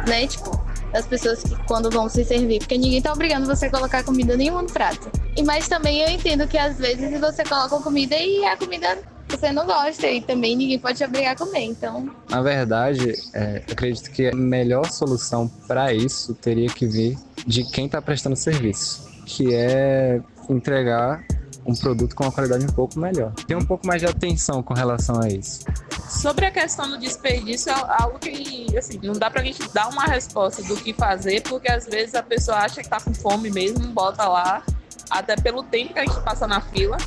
né? 0.07 0.27
Tipo, 0.27 0.65
das 0.91 1.05
pessoas 1.05 1.43
que 1.43 1.55
quando 1.65 1.89
vão 1.89 2.09
se 2.09 2.23
servir, 2.23 2.59
porque 2.59 2.77
ninguém 2.77 3.01
tá 3.01 3.11
obrigando 3.11 3.45
você 3.45 3.65
a 3.65 3.71
colocar 3.71 4.03
comida 4.03 4.35
nenhuma 4.37 4.61
no 4.61 4.71
prato. 4.71 5.11
E 5.35 5.43
mas 5.43 5.67
também 5.67 6.01
eu 6.01 6.09
entendo 6.09 6.47
que 6.47 6.57
às 6.57 6.77
vezes 6.77 7.19
você 7.19 7.43
coloca 7.43 7.77
comida 7.79 8.15
e 8.15 8.45
a 8.45 8.55
comida 8.57 8.97
você 9.27 9.51
não 9.51 9.65
gosta 9.65 10.07
e 10.07 10.21
também 10.21 10.55
ninguém 10.55 10.79
pode 10.79 10.97
te 10.97 11.03
obrigar 11.03 11.33
a 11.33 11.35
comer, 11.35 11.63
então. 11.63 12.09
Na 12.29 12.41
verdade, 12.41 13.13
é, 13.33 13.63
acredito 13.69 14.11
que 14.11 14.27
a 14.27 14.35
melhor 14.35 14.89
solução 14.89 15.47
para 15.67 15.93
isso 15.93 16.33
teria 16.35 16.69
que 16.69 16.85
vir 16.85 17.17
de 17.45 17.63
quem 17.63 17.85
está 17.85 18.01
prestando 18.01 18.35
serviço, 18.35 19.07
que 19.25 19.53
é 19.53 20.21
entregar 20.49 21.23
um 21.65 21.75
produto 21.75 22.15
com 22.15 22.23
uma 22.23 22.31
qualidade 22.31 22.65
um 22.65 22.71
pouco 22.71 22.97
melhor. 22.97 23.33
Tem 23.45 23.57
um 23.57 23.65
pouco 23.65 23.85
mais 23.85 24.01
de 24.01 24.07
atenção 24.07 24.63
com 24.63 24.73
relação 24.73 25.21
a 25.21 25.27
isso. 25.27 25.65
Sobre 26.09 26.45
a 26.45 26.51
questão 26.51 26.89
do 26.89 26.97
desperdício, 26.97 27.69
é 27.69 27.75
algo 28.01 28.17
que, 28.17 28.77
assim, 28.77 28.97
não 29.03 29.13
dá 29.13 29.29
pra 29.29 29.43
gente 29.43 29.61
dar 29.73 29.89
uma 29.89 30.05
resposta 30.05 30.63
do 30.63 30.77
que 30.77 30.93
fazer, 30.93 31.41
porque 31.41 31.69
às 31.69 31.85
vezes 31.85 32.15
a 32.15 32.23
pessoa 32.23 32.59
acha 32.59 32.81
que 32.81 32.87
tá 32.87 33.01
com 33.01 33.13
fome 33.13 33.51
mesmo, 33.51 33.85
bota 33.87 34.25
lá 34.25 34.63
até 35.09 35.35
pelo 35.35 35.63
tempo 35.63 35.93
que 35.93 35.99
a 35.99 36.05
gente 36.05 36.19
passa 36.21 36.47
na 36.47 36.61
fila. 36.61 36.97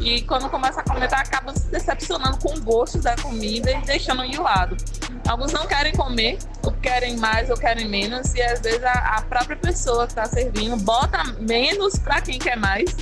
E 0.00 0.22
quando 0.22 0.48
começa 0.48 0.80
a 0.80 0.84
comentar, 0.84 1.20
acaba 1.20 1.54
se 1.54 1.70
decepcionando 1.70 2.38
com 2.38 2.54
o 2.54 2.60
gosto 2.60 2.98
da 2.98 3.16
comida 3.16 3.70
e 3.70 3.80
deixando 3.82 4.28
de 4.28 4.38
lado. 4.38 4.76
Alguns 5.26 5.52
não 5.52 5.66
querem 5.66 5.92
comer, 5.94 6.38
ou 6.62 6.72
querem 6.72 7.16
mais 7.16 7.50
ou 7.50 7.56
querem 7.56 7.88
menos, 7.88 8.34
e 8.34 8.42
às 8.42 8.60
vezes 8.60 8.84
a, 8.84 9.16
a 9.16 9.22
própria 9.22 9.56
pessoa 9.56 10.06
que 10.06 10.12
está 10.12 10.24
servindo 10.24 10.76
bota 10.76 11.22
menos 11.40 11.98
para 11.98 12.20
quem 12.20 12.38
quer 12.38 12.56
mais 12.56 12.94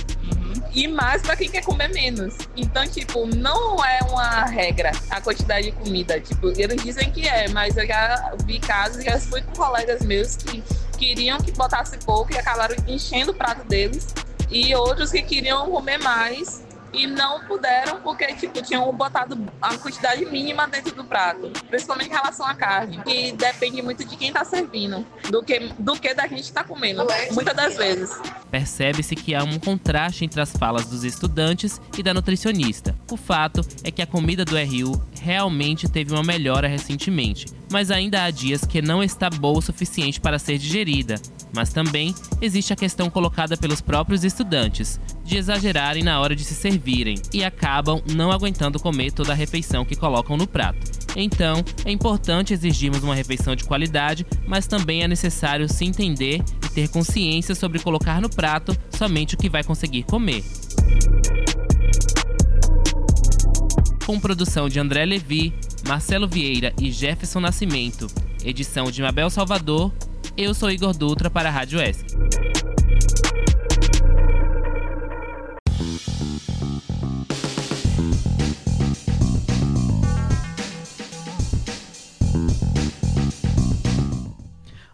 e 0.73 0.87
mais 0.87 1.21
para 1.21 1.35
quem 1.35 1.49
quer 1.49 1.63
comer 1.63 1.89
menos. 1.89 2.35
Então, 2.55 2.85
tipo, 2.87 3.25
não 3.27 3.83
é 3.83 3.99
uma 4.09 4.45
regra 4.45 4.91
a 5.09 5.21
quantidade 5.21 5.71
de 5.71 5.71
comida. 5.71 6.19
Tipo, 6.19 6.49
eles 6.59 6.83
dizem 6.83 7.11
que 7.11 7.27
é, 7.27 7.47
mas 7.49 7.77
eu 7.77 7.87
já 7.87 8.33
vi 8.43 8.59
casos, 8.59 9.03
já 9.03 9.19
fui 9.19 9.41
com 9.41 9.53
colegas 9.53 10.01
meus 10.01 10.35
que 10.35 10.61
queriam 10.97 11.37
que 11.39 11.51
botasse 11.51 11.97
pouco 11.99 12.33
e 12.33 12.37
acabaram 12.37 12.75
enchendo 12.87 13.31
o 13.31 13.33
prato 13.33 13.65
deles 13.67 14.13
e 14.49 14.73
outros 14.75 15.11
que 15.11 15.21
queriam 15.21 15.69
comer 15.69 15.97
mais 15.99 16.65
e 16.95 17.05
não 17.07 17.41
puderam 17.41 17.99
porque 18.01 18.25
tipo 18.35 18.61
tinham 18.61 18.91
botado 18.93 19.37
a 19.61 19.77
quantidade 19.77 20.25
mínima 20.25 20.67
dentro 20.67 20.95
do 20.95 21.03
prato, 21.03 21.51
principalmente 21.69 22.09
em 22.09 22.13
relação 22.13 22.45
à 22.45 22.55
carne, 22.55 23.01
que 23.03 23.31
depende 23.33 23.81
muito 23.81 24.05
de 24.05 24.15
quem 24.15 24.29
está 24.29 24.45
servindo, 24.45 25.05
do 25.29 25.43
que 25.43 25.59
do 25.77 25.93
que 25.93 26.13
da 26.13 26.27
gente 26.27 26.43
está 26.43 26.63
comendo, 26.63 27.05
muitas 27.31 27.55
das 27.55 27.75
vezes. 27.75 28.11
Percebe-se 28.49 29.15
que 29.15 29.35
há 29.35 29.43
um 29.43 29.59
contraste 29.59 30.23
entre 30.23 30.39
as 30.39 30.51
falas 30.53 30.85
dos 30.85 31.03
estudantes 31.03 31.81
e 31.97 32.03
da 32.03 32.13
nutricionista. 32.13 32.95
O 33.11 33.17
fato 33.17 33.61
é 33.83 33.91
que 33.91 34.01
a 34.01 34.07
comida 34.07 34.45
do 34.45 34.55
RU 34.55 35.01
realmente 35.21 35.89
teve 35.89 36.13
uma 36.13 36.23
melhora 36.23 36.67
recentemente, 36.67 37.47
mas 37.71 37.91
ainda 37.91 38.23
há 38.23 38.31
dias 38.31 38.63
que 38.63 38.81
não 38.81 39.03
está 39.03 39.29
boa 39.29 39.59
o 39.59 39.61
suficiente 39.61 40.21
para 40.21 40.39
ser 40.39 40.57
digerida. 40.57 41.15
Mas 41.55 41.71
também 41.71 42.13
existe 42.41 42.73
a 42.73 42.75
questão 42.75 43.09
colocada 43.09 43.55
pelos 43.55 43.79
próprios 43.79 44.25
estudantes 44.25 44.99
de 45.23 45.37
exagerarem 45.37 46.03
na 46.03 46.19
hora 46.19 46.35
de 46.35 46.43
se 46.43 46.53
servirem 46.53 47.15
e 47.33 47.45
acabam 47.45 48.03
não 48.13 48.29
aguentando 48.29 48.77
comer 48.77 49.11
toda 49.11 49.31
a 49.31 49.35
refeição 49.35 49.85
que 49.85 49.95
colocam 49.95 50.35
no 50.35 50.45
prato. 50.45 51.05
Então, 51.15 51.63
é 51.85 51.91
importante 51.91 52.53
exigirmos 52.53 53.01
uma 53.01 53.15
refeição 53.15 53.55
de 53.55 53.63
qualidade, 53.63 54.25
mas 54.45 54.67
também 54.67 55.01
é 55.01 55.07
necessário 55.07 55.71
se 55.71 55.85
entender 55.85 56.43
e 56.65 56.69
ter 56.69 56.89
consciência 56.89 57.55
sobre 57.55 57.79
colocar 57.79 58.19
no 58.19 58.29
prato 58.29 58.77
somente 58.89 59.35
o 59.35 59.37
que 59.37 59.49
vai 59.49 59.63
conseguir 59.63 60.03
comer. 60.03 60.43
Com 64.05 64.19
produção 64.19 64.67
de 64.67 64.77
André 64.77 65.05
Levi, 65.05 65.53
Marcelo 65.87 66.27
Vieira 66.27 66.73
e 66.79 66.91
Jefferson 66.91 67.39
Nascimento. 67.39 68.07
Edição 68.43 68.91
de 68.91 69.01
Mabel 69.01 69.29
Salvador. 69.29 69.91
Eu 70.37 70.53
sou 70.53 70.69
Igor 70.69 70.93
Dutra 70.93 71.29
para 71.29 71.47
a 71.47 71.51
Rádio 71.51 71.79
ESC. 71.81 72.03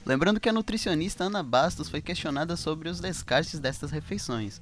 Lembrando 0.06 0.40
que 0.40 0.48
a 0.48 0.54
nutricionista 0.54 1.24
Ana 1.24 1.42
Bastos 1.42 1.90
foi 1.90 2.04
questionada 2.04 2.56
sobre 2.56 2.88
os 2.88 3.00
descartes 3.00 3.60
destas 3.60 3.90
refeições, 3.90 4.62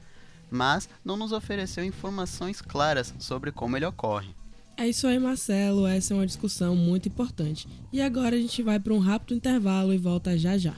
mas 0.50 0.88
não 1.04 1.18
nos 1.18 1.34
ofereceu 1.34 1.84
informações 1.84 2.62
claras 2.62 3.14
sobre 3.20 3.52
como 3.52 3.76
ele 3.76 3.86
ocorre. 3.86 4.39
É 4.80 4.88
isso 4.88 5.06
aí, 5.08 5.20
Marcelo. 5.20 5.86
Essa 5.86 6.14
é 6.14 6.16
uma 6.16 6.26
discussão 6.26 6.74
muito 6.74 7.10
importante. 7.10 7.68
E 7.92 8.02
agora 8.02 8.38
a 8.38 8.40
gente 8.40 8.64
vai 8.64 8.80
para 8.80 8.94
um 8.94 9.00
rápido 9.00 9.36
intervalo 9.36 9.94
e 9.94 9.98
volta 9.98 10.38
já 10.38 10.58
já. 10.58 10.74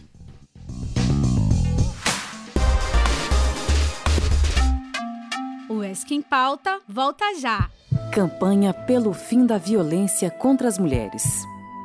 O 5.70 5.84
ESC 5.84 6.16
em 6.16 6.22
Pauta 6.24 6.82
volta 6.90 7.24
já. 7.40 7.70
Campanha 8.12 8.74
pelo 8.74 9.14
fim 9.14 9.46
da 9.46 9.60
violência 9.60 10.32
contra 10.32 10.68
as 10.68 10.80
mulheres. 10.80 11.24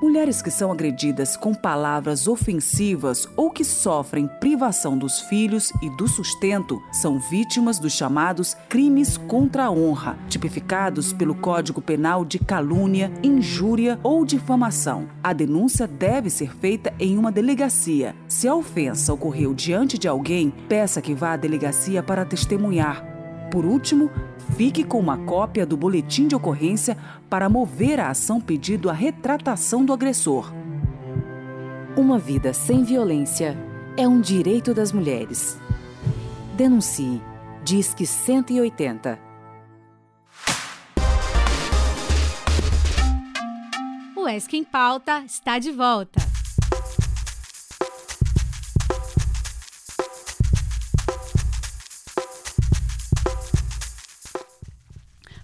Mulheres 0.06 0.40
que 0.40 0.52
são 0.52 0.70
agredidas 0.70 1.36
com 1.36 1.52
palavras 1.52 2.28
ofensivas 2.28 3.28
ou 3.36 3.50
que 3.50 3.64
sofrem 3.64 4.30
privação 4.38 4.96
dos 4.96 5.18
filhos 5.22 5.72
e 5.82 5.90
do 5.90 6.06
sustento 6.06 6.80
são 6.92 7.18
vítimas 7.18 7.80
dos 7.80 7.92
chamados 7.92 8.56
crimes 8.68 9.16
contra 9.16 9.64
a 9.64 9.70
honra, 9.70 10.16
tipificados 10.28 11.12
pelo 11.12 11.34
Código 11.34 11.82
Penal 11.82 12.24
de 12.24 12.38
calúnia, 12.38 13.12
injúria 13.20 13.98
ou 14.00 14.24
difamação. 14.24 15.08
A 15.24 15.32
denúncia 15.32 15.88
deve 15.88 16.30
ser 16.30 16.56
feita 16.56 16.94
em 17.00 17.18
uma 17.18 17.32
delegacia. 17.32 18.14
Se 18.28 18.46
a 18.46 18.54
ofensa 18.54 19.12
ocorreu 19.12 19.52
diante 19.52 19.98
de 19.98 20.06
alguém, 20.06 20.54
peça 20.68 21.02
que 21.02 21.14
vá 21.14 21.32
à 21.32 21.36
delegacia 21.36 22.00
para 22.00 22.24
testemunhar 22.24 23.15
por 23.50 23.64
último, 23.64 24.10
fique 24.56 24.84
com 24.84 24.98
uma 24.98 25.18
cópia 25.18 25.64
do 25.66 25.76
boletim 25.76 26.26
de 26.26 26.34
ocorrência 26.34 26.96
para 27.28 27.48
mover 27.48 28.00
a 28.00 28.10
ação 28.10 28.40
pedindo 28.40 28.90
a 28.90 28.92
retratação 28.92 29.84
do 29.84 29.92
agressor. 29.92 30.52
Uma 31.96 32.18
vida 32.18 32.52
sem 32.52 32.84
violência 32.84 33.56
é 33.96 34.06
um 34.06 34.20
direito 34.20 34.74
das 34.74 34.92
mulheres. 34.92 35.58
Denuncie. 36.56 37.22
Disque 37.64 38.06
180. 38.06 39.18
O 44.14 44.28
ESC 44.28 44.56
em 44.56 44.64
Pauta 44.64 45.24
está 45.24 45.58
de 45.58 45.72
volta. 45.72 46.35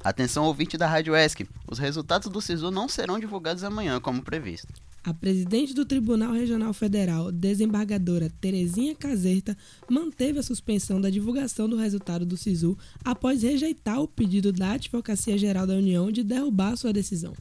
Atenção 0.04 0.44
ouvinte 0.44 0.76
da 0.76 0.88
Rádio 0.88 1.14
ESC, 1.14 1.46
os 1.70 1.78
resultados 1.78 2.28
do 2.28 2.40
SISU 2.40 2.72
não 2.72 2.88
serão 2.88 3.20
divulgados 3.20 3.62
amanhã, 3.62 4.00
como 4.00 4.22
previsto. 4.22 4.72
A 5.04 5.14
presidente 5.14 5.74
do 5.74 5.84
Tribunal 5.84 6.32
Regional 6.32 6.72
Federal, 6.72 7.30
desembargadora 7.30 8.30
Terezinha 8.40 8.94
Caserta, 8.96 9.56
manteve 9.88 10.40
a 10.40 10.42
suspensão 10.42 11.00
da 11.00 11.10
divulgação 11.10 11.68
do 11.68 11.76
resultado 11.76 12.26
do 12.26 12.36
SISU 12.36 12.76
após 13.04 13.42
rejeitar 13.42 14.00
o 14.00 14.08
pedido 14.08 14.52
da 14.52 14.72
Advocacia 14.72 15.38
Geral 15.38 15.66
da 15.66 15.74
União 15.74 16.10
de 16.10 16.24
derrubar 16.24 16.76
sua 16.76 16.92
decisão. 16.92 17.32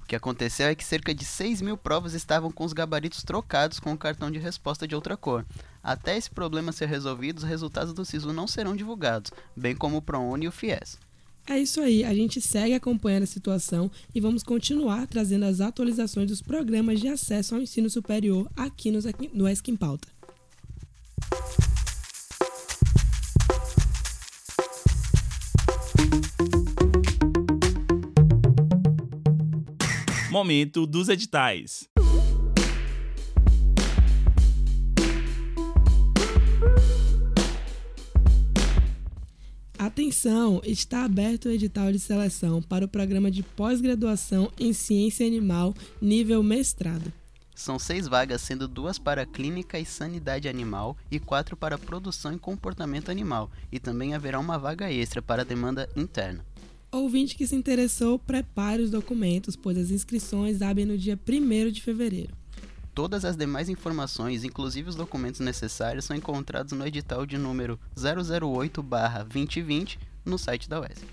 O 0.00 0.06
que 0.06 0.14
aconteceu 0.14 0.68
é 0.68 0.74
que 0.76 0.84
cerca 0.84 1.12
de 1.12 1.24
6 1.24 1.60
mil 1.60 1.76
provas 1.76 2.14
estavam 2.14 2.52
com 2.52 2.64
os 2.64 2.72
gabaritos 2.72 3.24
trocados 3.24 3.80
com 3.80 3.92
o 3.92 3.98
cartão 3.98 4.30
de 4.30 4.38
resposta 4.38 4.86
de 4.86 4.94
outra 4.94 5.16
cor. 5.16 5.44
Até 5.82 6.16
esse 6.16 6.30
problema 6.30 6.70
ser 6.70 6.86
resolvido, 6.86 7.38
os 7.38 7.44
resultados 7.44 7.92
do 7.92 8.04
SISU 8.04 8.32
não 8.32 8.46
serão 8.46 8.76
divulgados, 8.76 9.32
bem 9.56 9.74
como 9.74 9.96
o 9.96 10.02
ProUni 10.02 10.44
e 10.44 10.48
o 10.48 10.52
FIES. 10.52 11.05
É 11.48 11.60
isso 11.60 11.80
aí, 11.80 12.02
a 12.02 12.12
gente 12.12 12.40
segue 12.40 12.74
acompanhando 12.74 13.22
a 13.22 13.26
situação 13.26 13.88
e 14.12 14.20
vamos 14.20 14.42
continuar 14.42 15.06
trazendo 15.06 15.44
as 15.44 15.60
atualizações 15.60 16.26
dos 16.26 16.42
programas 16.42 16.98
de 16.98 17.06
acesso 17.06 17.54
ao 17.54 17.60
ensino 17.60 17.88
superior 17.88 18.50
aqui 18.56 18.90
no 18.90 19.48
em 19.70 19.76
Pauta. 19.76 20.08
Momento 30.32 30.84
dos 30.84 31.08
editais. 31.08 31.88
Atenção, 39.96 40.60
está 40.62 41.06
aberto 41.06 41.46
o 41.46 41.50
edital 41.50 41.90
de 41.90 41.98
seleção 41.98 42.60
para 42.60 42.84
o 42.84 42.88
programa 42.88 43.30
de 43.30 43.42
pós-graduação 43.42 44.52
em 44.60 44.70
ciência 44.74 45.26
animal 45.26 45.74
nível 46.02 46.42
mestrado. 46.42 47.10
São 47.54 47.78
seis 47.78 48.06
vagas, 48.06 48.42
sendo 48.42 48.68
duas 48.68 48.98
para 48.98 49.24
clínica 49.24 49.80
e 49.80 49.86
sanidade 49.86 50.50
animal 50.50 50.98
e 51.10 51.18
quatro 51.18 51.56
para 51.56 51.78
produção 51.78 52.34
e 52.34 52.38
comportamento 52.38 53.10
animal, 53.10 53.50
e 53.72 53.80
também 53.80 54.12
haverá 54.12 54.38
uma 54.38 54.58
vaga 54.58 54.92
extra 54.92 55.22
para 55.22 55.46
demanda 55.46 55.88
interna. 55.96 56.44
Ouvinte 56.92 57.34
que 57.34 57.46
se 57.46 57.56
interessou, 57.56 58.18
prepare 58.18 58.82
os 58.82 58.90
documentos, 58.90 59.56
pois 59.56 59.78
as 59.78 59.90
inscrições 59.90 60.60
abrem 60.60 60.84
no 60.84 60.98
dia 60.98 61.18
1 61.26 61.70
de 61.70 61.80
fevereiro. 61.80 62.34
Todas 62.96 63.24
as 63.26 63.36
demais 63.36 63.68
informações, 63.68 64.42
inclusive 64.42 64.88
os 64.88 64.96
documentos 64.96 65.40
necessários, 65.40 66.06
são 66.06 66.16
encontrados 66.16 66.72
no 66.72 66.86
edital 66.86 67.26
de 67.26 67.36
número 67.36 67.78
008-2020 67.94 69.98
no 70.24 70.38
site 70.38 70.66
da 70.66 70.80
UES. 70.80 71.04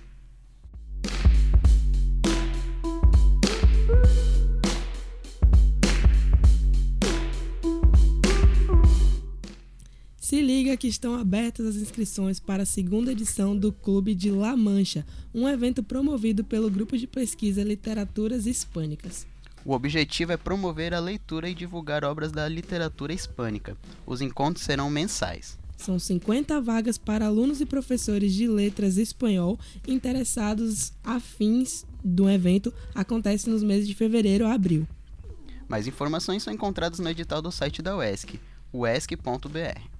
Se 10.17 10.41
liga 10.41 10.77
que 10.77 10.87
estão 10.87 11.15
abertas 11.15 11.65
as 11.65 11.75
inscrições 11.75 12.39
para 12.39 12.63
a 12.63 12.65
segunda 12.65 13.11
edição 13.11 13.57
do 13.57 13.73
Clube 13.73 14.15
de 14.15 14.31
La 14.31 14.55
Mancha, 14.55 15.05
um 15.33 15.49
evento 15.49 15.83
promovido 15.83 16.45
pelo 16.45 16.71
Grupo 16.71 16.97
de 16.97 17.07
Pesquisa 17.07 17.61
Literaturas 17.61 18.47
Hispânicas. 18.47 19.32
O 19.65 19.73
objetivo 19.73 20.31
é 20.33 20.37
promover 20.37 20.93
a 20.93 20.99
leitura 20.99 21.49
e 21.49 21.55
divulgar 21.55 22.03
obras 22.03 22.31
da 22.31 22.47
literatura 22.47 23.13
hispânica. 23.13 23.77
Os 24.05 24.21
encontros 24.21 24.65
serão 24.65 24.89
mensais. 24.89 25.57
São 25.77 25.97
50 25.97 26.61
vagas 26.61 26.97
para 26.97 27.25
alunos 27.25 27.61
e 27.61 27.65
professores 27.65 28.33
de 28.33 28.47
letras 28.47 28.97
espanhol 28.97 29.59
interessados 29.87 30.93
afins 31.03 31.85
do 32.03 32.29
evento. 32.29 32.73
Acontece 32.93 33.49
nos 33.49 33.63
meses 33.63 33.87
de 33.87 33.93
fevereiro 33.93 34.45
a 34.45 34.53
abril. 34.53 34.87
Mais 35.67 35.87
informações 35.87 36.43
são 36.43 36.53
encontradas 36.53 36.99
no 36.99 37.09
edital 37.09 37.41
do 37.41 37.51
site 37.51 37.81
da 37.81 37.97
UESC, 37.97 38.39
uesc.br. 38.73 39.92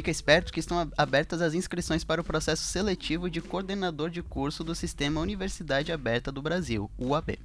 fica 0.00 0.10
esperto 0.10 0.50
que 0.50 0.60
estão 0.60 0.90
abertas 0.96 1.42
as 1.42 1.52
inscrições 1.52 2.04
para 2.04 2.22
o 2.22 2.24
processo 2.24 2.64
seletivo 2.64 3.28
de 3.28 3.42
coordenador 3.42 4.08
de 4.08 4.22
curso 4.22 4.64
do 4.64 4.74
Sistema 4.74 5.20
Universidade 5.20 5.92
Aberta 5.92 6.32
do 6.32 6.40
Brasil, 6.40 6.90
UAB. 6.98 7.38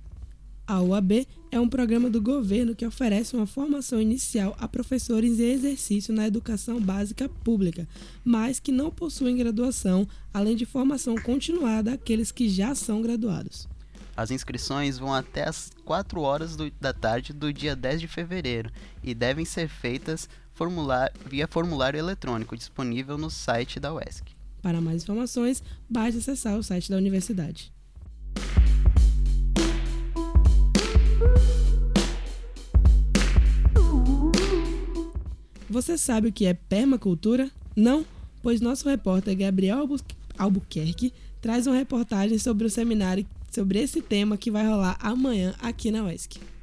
A 0.65 0.81
UAB 0.81 1.27
é 1.51 1.59
um 1.59 1.67
programa 1.67 2.09
do 2.09 2.21
governo 2.21 2.73
que 2.73 2.85
oferece 2.85 3.35
uma 3.35 3.45
formação 3.45 3.99
inicial 4.01 4.55
a 4.57 4.69
professores 4.69 5.37
em 5.37 5.51
exercício 5.51 6.13
na 6.13 6.25
educação 6.25 6.79
básica 6.79 7.27
pública, 7.27 7.85
mas 8.23 8.57
que 8.57 8.71
não 8.71 8.89
possuem 8.89 9.35
graduação, 9.35 10.07
além 10.33 10.55
de 10.55 10.65
formação 10.65 11.15
continuada 11.15 11.91
àqueles 11.91 12.31
que 12.31 12.47
já 12.47 12.73
são 12.73 13.01
graduados. 13.01 13.67
As 14.15 14.31
inscrições 14.31 14.97
vão 14.97 15.13
até 15.13 15.45
as 15.45 15.71
4 15.83 16.21
horas 16.21 16.55
do, 16.55 16.71
da 16.79 16.93
tarde 16.93 17.33
do 17.33 17.51
dia 17.51 17.75
10 17.75 17.99
de 17.99 18.07
fevereiro 18.07 18.71
e 19.03 19.13
devem 19.13 19.43
ser 19.43 19.67
feitas 19.67 20.29
via 21.25 21.47
formulário 21.47 21.97
eletrônico 21.97 22.55
disponível 22.55 23.17
no 23.17 23.29
site 23.29 23.79
da 23.79 23.93
UESC. 23.93 24.23
Para 24.61 24.81
mais 24.81 25.03
informações, 25.03 25.61
basta 25.89 26.17
acessar 26.19 26.57
o 26.57 26.63
site 26.63 26.89
da 26.89 26.97
universidade. 26.97 27.71
Você 35.69 35.97
sabe 35.97 36.29
o 36.29 36.31
que 36.31 36.45
é 36.45 36.53
permacultura? 36.53 37.51
Não? 37.75 38.05
Pois 38.41 38.61
nosso 38.61 38.87
repórter 38.87 39.35
Gabriel 39.37 39.87
Albuquerque 40.37 41.11
traz 41.41 41.67
uma 41.67 41.75
reportagem 41.75 42.37
sobre 42.39 42.65
o 42.65 42.69
seminário 42.69 43.25
sobre 43.51 43.79
esse 43.79 44.01
tema 44.01 44.37
que 44.37 44.51
vai 44.51 44.65
rolar 44.65 44.97
amanhã 44.99 45.53
aqui 45.61 45.89
na 45.91 46.03
UESC. 46.03 46.54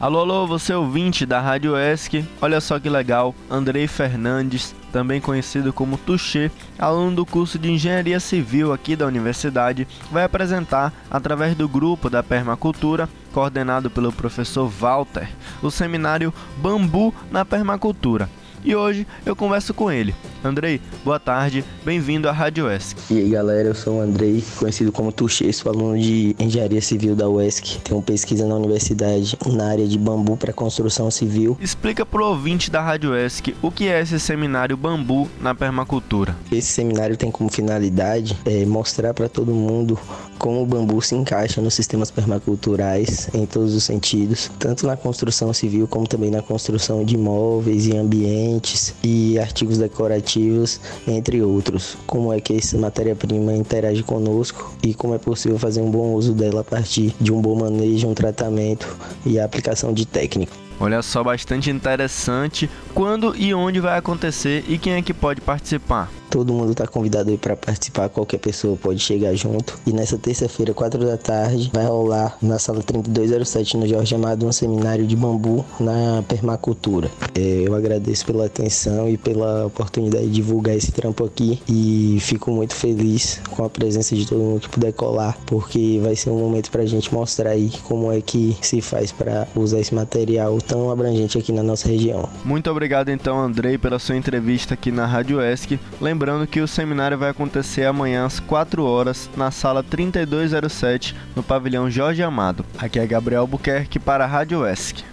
Alô, 0.00 0.20
alô, 0.20 0.46
você 0.46 0.72
ouvinte 0.72 1.26
da 1.26 1.42
Rádio 1.42 1.76
ESC, 1.76 2.24
olha 2.40 2.58
só 2.58 2.80
que 2.80 2.88
legal, 2.88 3.34
Andrei 3.50 3.86
Fernandes, 3.86 4.74
também 4.90 5.20
conhecido 5.20 5.74
como 5.74 5.98
Tuxê, 5.98 6.50
aluno 6.78 7.16
do 7.16 7.26
curso 7.26 7.58
de 7.58 7.70
Engenharia 7.70 8.18
Civil 8.18 8.72
aqui 8.72 8.96
da 8.96 9.04
universidade, 9.04 9.86
vai 10.10 10.24
apresentar, 10.24 10.90
através 11.10 11.54
do 11.54 11.68
grupo 11.68 12.08
da 12.08 12.22
Permacultura, 12.22 13.10
coordenado 13.30 13.90
pelo 13.90 14.10
professor 14.10 14.66
Walter, 14.66 15.28
o 15.62 15.70
seminário 15.70 16.32
Bambu 16.56 17.14
na 17.30 17.44
Permacultura. 17.44 18.26
E 18.62 18.74
hoje 18.74 19.06
eu 19.24 19.34
converso 19.34 19.72
com 19.72 19.90
ele. 19.90 20.14
Andrei, 20.44 20.80
boa 21.04 21.18
tarde, 21.18 21.64
bem-vindo 21.84 22.28
à 22.28 22.32
Rádio 22.32 22.66
UESC. 22.66 22.96
E 23.10 23.18
aí 23.18 23.30
galera, 23.30 23.68
eu 23.68 23.74
sou 23.74 23.98
o 23.98 24.00
Andrei, 24.00 24.42
conhecido 24.58 24.92
como 24.92 25.12
Tuxê, 25.12 25.52
sou 25.52 25.72
aluno 25.72 25.98
de 25.98 26.34
Engenharia 26.38 26.80
Civil 26.80 27.14
da 27.14 27.28
UESC. 27.28 27.78
Tenho 27.84 28.02
pesquisa 28.02 28.46
na 28.46 28.54
universidade 28.54 29.36
na 29.46 29.68
área 29.68 29.86
de 29.86 29.98
bambu 29.98 30.36
para 30.36 30.52
construção 30.52 31.10
civil. 31.10 31.58
Explica 31.60 32.04
pro 32.04 32.24
ouvinte 32.26 32.70
da 32.70 32.80
Rádio 32.80 33.10
UESC 33.10 33.54
o 33.62 33.70
que 33.70 33.88
é 33.88 34.00
esse 34.00 34.18
seminário 34.20 34.76
Bambu 34.76 35.28
na 35.40 35.54
Permacultura. 35.54 36.36
Esse 36.50 36.68
seminário 36.68 37.16
tem 37.16 37.30
como 37.30 37.50
finalidade 37.50 38.36
é, 38.44 38.64
mostrar 38.64 39.12
para 39.14 39.28
todo 39.28 39.52
mundo 39.52 39.98
como 40.40 40.62
o 40.62 40.66
bambu 40.66 41.00
se 41.02 41.14
encaixa 41.14 41.60
nos 41.60 41.74
sistemas 41.74 42.10
permaculturais 42.10 43.28
em 43.34 43.44
todos 43.44 43.74
os 43.74 43.84
sentidos, 43.84 44.50
tanto 44.58 44.86
na 44.86 44.96
construção 44.96 45.52
civil 45.52 45.86
como 45.86 46.08
também 46.08 46.30
na 46.30 46.40
construção 46.40 47.04
de 47.04 47.16
móveis 47.16 47.86
e 47.86 47.94
ambientes 47.94 48.94
e 49.04 49.38
artigos 49.38 49.76
decorativos, 49.76 50.80
entre 51.06 51.42
outros. 51.42 51.96
Como 52.06 52.32
é 52.32 52.40
que 52.40 52.56
essa 52.56 52.78
matéria-prima 52.78 53.52
interage 53.52 54.02
conosco 54.02 54.74
e 54.82 54.94
como 54.94 55.14
é 55.14 55.18
possível 55.18 55.58
fazer 55.58 55.82
um 55.82 55.90
bom 55.90 56.14
uso 56.14 56.32
dela 56.32 56.62
a 56.62 56.64
partir 56.64 57.14
de 57.20 57.30
um 57.30 57.40
bom 57.40 57.54
manejo, 57.54 58.08
um 58.08 58.14
tratamento 58.14 58.88
e 59.26 59.38
a 59.38 59.44
aplicação 59.44 59.92
de 59.92 60.06
técnica. 60.06 60.52
Olha 60.82 61.02
só, 61.02 61.22
bastante 61.22 61.68
interessante. 61.68 62.70
Quando 62.94 63.34
e 63.36 63.54
onde 63.54 63.80
vai 63.80 63.96
acontecer 63.96 64.64
e 64.68 64.78
quem 64.78 64.94
é 64.94 65.02
que 65.02 65.14
pode 65.14 65.40
participar? 65.40 66.10
Todo 66.30 66.52
mundo 66.52 66.70
está 66.70 66.86
convidado 66.86 67.28
aí 67.28 67.36
para 67.36 67.56
participar, 67.56 68.08
qualquer 68.08 68.38
pessoa 68.38 68.76
pode 68.76 69.00
chegar 69.00 69.34
junto. 69.34 69.76
E 69.84 69.92
nessa 69.92 70.16
terça-feira, 70.16 70.72
4 70.72 71.04
da 71.04 71.16
tarde, 71.16 71.70
vai 71.74 71.84
rolar 71.84 72.36
na 72.40 72.56
sala 72.56 72.80
3207 72.84 73.76
no 73.76 73.88
Jorge 73.88 74.14
Amado 74.14 74.46
um 74.46 74.52
seminário 74.52 75.04
de 75.04 75.16
bambu 75.16 75.64
na 75.80 76.22
permacultura. 76.28 77.10
É, 77.34 77.64
eu 77.66 77.74
agradeço 77.74 78.24
pela 78.24 78.46
atenção 78.46 79.08
e 79.08 79.18
pela 79.18 79.66
oportunidade 79.66 80.26
de 80.26 80.30
divulgar 80.30 80.76
esse 80.76 80.92
trampo 80.92 81.24
aqui 81.24 81.60
e 81.68 82.18
fico 82.20 82.52
muito 82.52 82.76
feliz 82.76 83.40
com 83.50 83.64
a 83.64 83.70
presença 83.70 84.14
de 84.14 84.24
todo 84.24 84.38
mundo 84.38 84.60
que 84.60 84.68
puder 84.68 84.92
colar, 84.92 85.36
porque 85.46 85.98
vai 86.00 86.14
ser 86.14 86.30
um 86.30 86.38
momento 86.38 86.70
para 86.70 86.82
a 86.82 86.86
gente 86.86 87.12
mostrar 87.12 87.50
aí 87.50 87.72
como 87.82 88.12
é 88.12 88.20
que 88.20 88.56
se 88.62 88.80
faz 88.80 89.10
para 89.10 89.48
usar 89.56 89.80
esse 89.80 89.92
material 89.92 90.58
tão 90.60 90.92
abrangente 90.92 91.36
aqui 91.36 91.50
na 91.50 91.62
nossa 91.62 91.88
região. 91.88 92.28
Muito 92.44 92.70
obrigado 92.80 93.10
então, 93.10 93.38
Andrei, 93.38 93.76
pela 93.76 93.98
sua 93.98 94.16
entrevista 94.16 94.72
aqui 94.72 94.90
na 94.90 95.04
Rádio 95.04 95.38
ESC. 95.38 95.78
Lembrando 96.00 96.46
que 96.46 96.62
o 96.62 96.66
seminário 96.66 97.18
vai 97.18 97.28
acontecer 97.28 97.84
amanhã 97.84 98.24
às 98.24 98.40
4 98.40 98.82
horas 98.82 99.28
na 99.36 99.50
sala 99.50 99.82
3207, 99.82 101.14
no 101.36 101.42
pavilhão 101.42 101.90
Jorge 101.90 102.22
Amado. 102.22 102.64
Aqui 102.78 102.98
é 102.98 103.06
Gabriel 103.06 103.46
Buquerque 103.46 103.98
para 103.98 104.24
a 104.24 104.26
Rádio 104.26 104.66
ESC. 104.66 105.04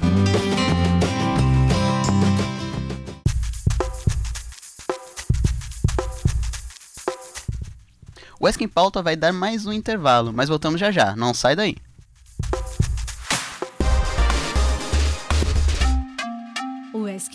O 8.39 8.47
ESC 8.47 8.63
em 8.63 8.67
Pauta 8.69 9.01
vai 9.01 9.17
dar 9.17 9.33
mais 9.33 9.65
um 9.65 9.73
intervalo, 9.73 10.31
mas 10.31 10.47
voltamos 10.47 10.79
já 10.79 10.89
já, 10.89 11.17
não 11.17 11.33
sai 11.33 11.53
daí. 11.53 11.75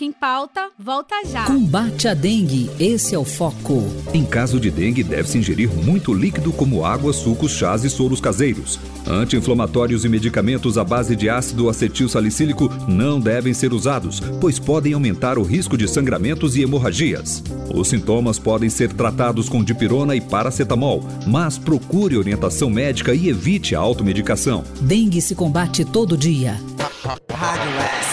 Em 0.03 0.11
Pauta 0.11 0.69
volta 0.77 1.15
já. 1.25 1.45
Combate 1.45 2.09
a 2.09 2.13
dengue, 2.13 2.69
esse 2.77 3.15
é 3.15 3.17
o 3.17 3.23
foco. 3.23 3.81
Em 4.13 4.25
caso 4.25 4.59
de 4.59 4.69
dengue, 4.69 5.01
deve-se 5.01 5.37
ingerir 5.37 5.69
muito 5.69 6.13
líquido 6.13 6.51
como 6.51 6.83
água, 6.83 7.13
sucos, 7.13 7.53
chás 7.53 7.85
e 7.85 7.89
soros 7.89 8.19
caseiros. 8.19 8.77
Anti-inflamatórios 9.07 10.03
e 10.03 10.09
medicamentos 10.09 10.77
à 10.77 10.83
base 10.83 11.15
de 11.15 11.29
ácido 11.29 11.69
acetil 11.69 12.09
salicílico 12.09 12.69
não 12.85 13.17
devem 13.17 13.53
ser 13.53 13.71
usados, 13.71 14.19
pois 14.41 14.59
podem 14.59 14.91
aumentar 14.91 15.37
o 15.37 15.41
risco 15.41 15.77
de 15.77 15.87
sangramentos 15.87 16.57
e 16.57 16.63
hemorragias. 16.63 17.41
Os 17.73 17.87
sintomas 17.87 18.37
podem 18.37 18.69
ser 18.69 18.91
tratados 18.91 19.47
com 19.47 19.63
dipirona 19.63 20.17
e 20.17 20.19
paracetamol, 20.19 21.01
mas 21.25 21.57
procure 21.57 22.17
orientação 22.17 22.69
médica 22.69 23.15
e 23.15 23.29
evite 23.29 23.73
a 23.73 23.79
automedicação. 23.79 24.65
Dengue 24.81 25.21
se 25.21 25.33
combate 25.33 25.85
todo 25.85 26.17
dia. 26.17 26.59
O 27.05 28.12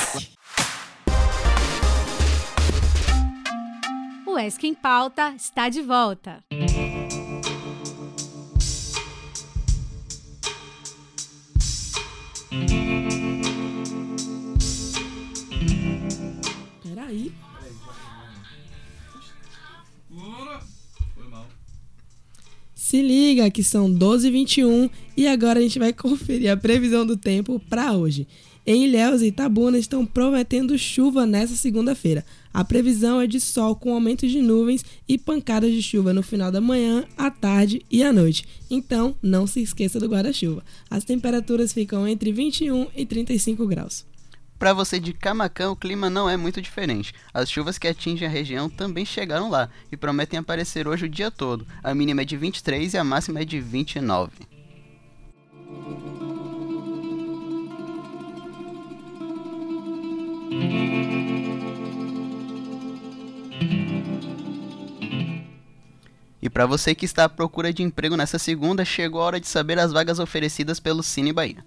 ESC 4.46 4.68
em 4.68 4.74
Pauta 4.74 5.34
está 5.36 5.68
de 5.68 5.82
volta. 5.82 6.42
Peraí. 16.82 17.32
Se 22.74 23.02
liga 23.02 23.50
que 23.50 23.62
são 23.62 23.92
12h21 23.92 24.90
e 25.16 25.28
agora 25.28 25.58
a 25.58 25.62
gente 25.62 25.78
vai 25.78 25.92
conferir 25.92 26.50
a 26.50 26.56
previsão 26.56 27.04
do 27.04 27.16
tempo 27.16 27.60
para 27.68 27.92
hoje. 27.92 28.26
Em 28.72 28.84
Ilhéus 28.84 29.20
e 29.20 29.26
Itabuna 29.26 29.76
estão 29.76 30.06
prometendo 30.06 30.78
chuva 30.78 31.26
nessa 31.26 31.56
segunda-feira. 31.56 32.24
A 32.54 32.64
previsão 32.64 33.20
é 33.20 33.26
de 33.26 33.40
sol 33.40 33.74
com 33.74 33.92
aumento 33.92 34.28
de 34.28 34.40
nuvens 34.40 34.84
e 35.08 35.18
pancadas 35.18 35.72
de 35.72 35.82
chuva 35.82 36.12
no 36.12 36.22
final 36.22 36.52
da 36.52 36.60
manhã, 36.60 37.04
à 37.18 37.32
tarde 37.32 37.84
e 37.90 38.00
à 38.04 38.12
noite. 38.12 38.46
Então, 38.70 39.16
não 39.20 39.44
se 39.44 39.60
esqueça 39.60 39.98
do 39.98 40.06
guarda-chuva. 40.06 40.62
As 40.88 41.02
temperaturas 41.02 41.72
ficam 41.72 42.06
entre 42.06 42.30
21 42.30 42.86
e 42.94 43.04
35 43.04 43.66
graus. 43.66 44.06
Para 44.56 44.72
você 44.72 45.00
de 45.00 45.12
Camacã, 45.14 45.68
o 45.68 45.74
clima 45.74 46.08
não 46.08 46.30
é 46.30 46.36
muito 46.36 46.62
diferente. 46.62 47.12
As 47.34 47.50
chuvas 47.50 47.76
que 47.76 47.88
atingem 47.88 48.28
a 48.28 48.30
região 48.30 48.70
também 48.70 49.04
chegaram 49.04 49.50
lá 49.50 49.68
e 49.90 49.96
prometem 49.96 50.38
aparecer 50.38 50.86
hoje 50.86 51.06
o 51.06 51.08
dia 51.08 51.32
todo. 51.32 51.66
A 51.82 51.92
mínima 51.92 52.22
é 52.22 52.24
de 52.24 52.36
23 52.36 52.94
e 52.94 52.98
a 52.98 53.02
máxima 53.02 53.40
é 53.40 53.44
de 53.44 53.60
29. 53.60 54.30
E 66.42 66.48
para 66.48 66.66
você 66.66 66.94
que 66.94 67.04
está 67.04 67.24
à 67.24 67.28
procura 67.28 67.72
de 67.72 67.82
emprego 67.82 68.16
nessa 68.16 68.38
segunda, 68.38 68.84
chegou 68.84 69.20
a 69.20 69.24
hora 69.24 69.40
de 69.40 69.46
saber 69.46 69.78
as 69.78 69.92
vagas 69.92 70.18
oferecidas 70.18 70.80
pelo 70.80 71.02
Cine 71.02 71.32
Bahia. 71.32 71.64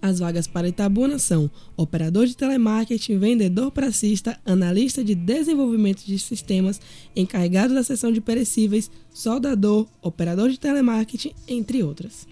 As 0.00 0.18
vagas 0.18 0.46
para 0.46 0.68
Itabuna 0.68 1.18
são 1.18 1.50
operador 1.76 2.26
de 2.26 2.36
telemarketing, 2.36 3.18
vendedor 3.18 3.70
pracista, 3.70 4.38
analista 4.44 5.02
de 5.02 5.14
desenvolvimento 5.14 6.04
de 6.04 6.18
sistemas, 6.18 6.80
encarregado 7.14 7.74
da 7.74 7.82
seção 7.82 8.12
de 8.12 8.20
perecíveis, 8.20 8.90
soldador, 9.12 9.86
operador 10.02 10.50
de 10.50 10.60
telemarketing, 10.60 11.32
entre 11.48 11.82
outras. 11.82 12.26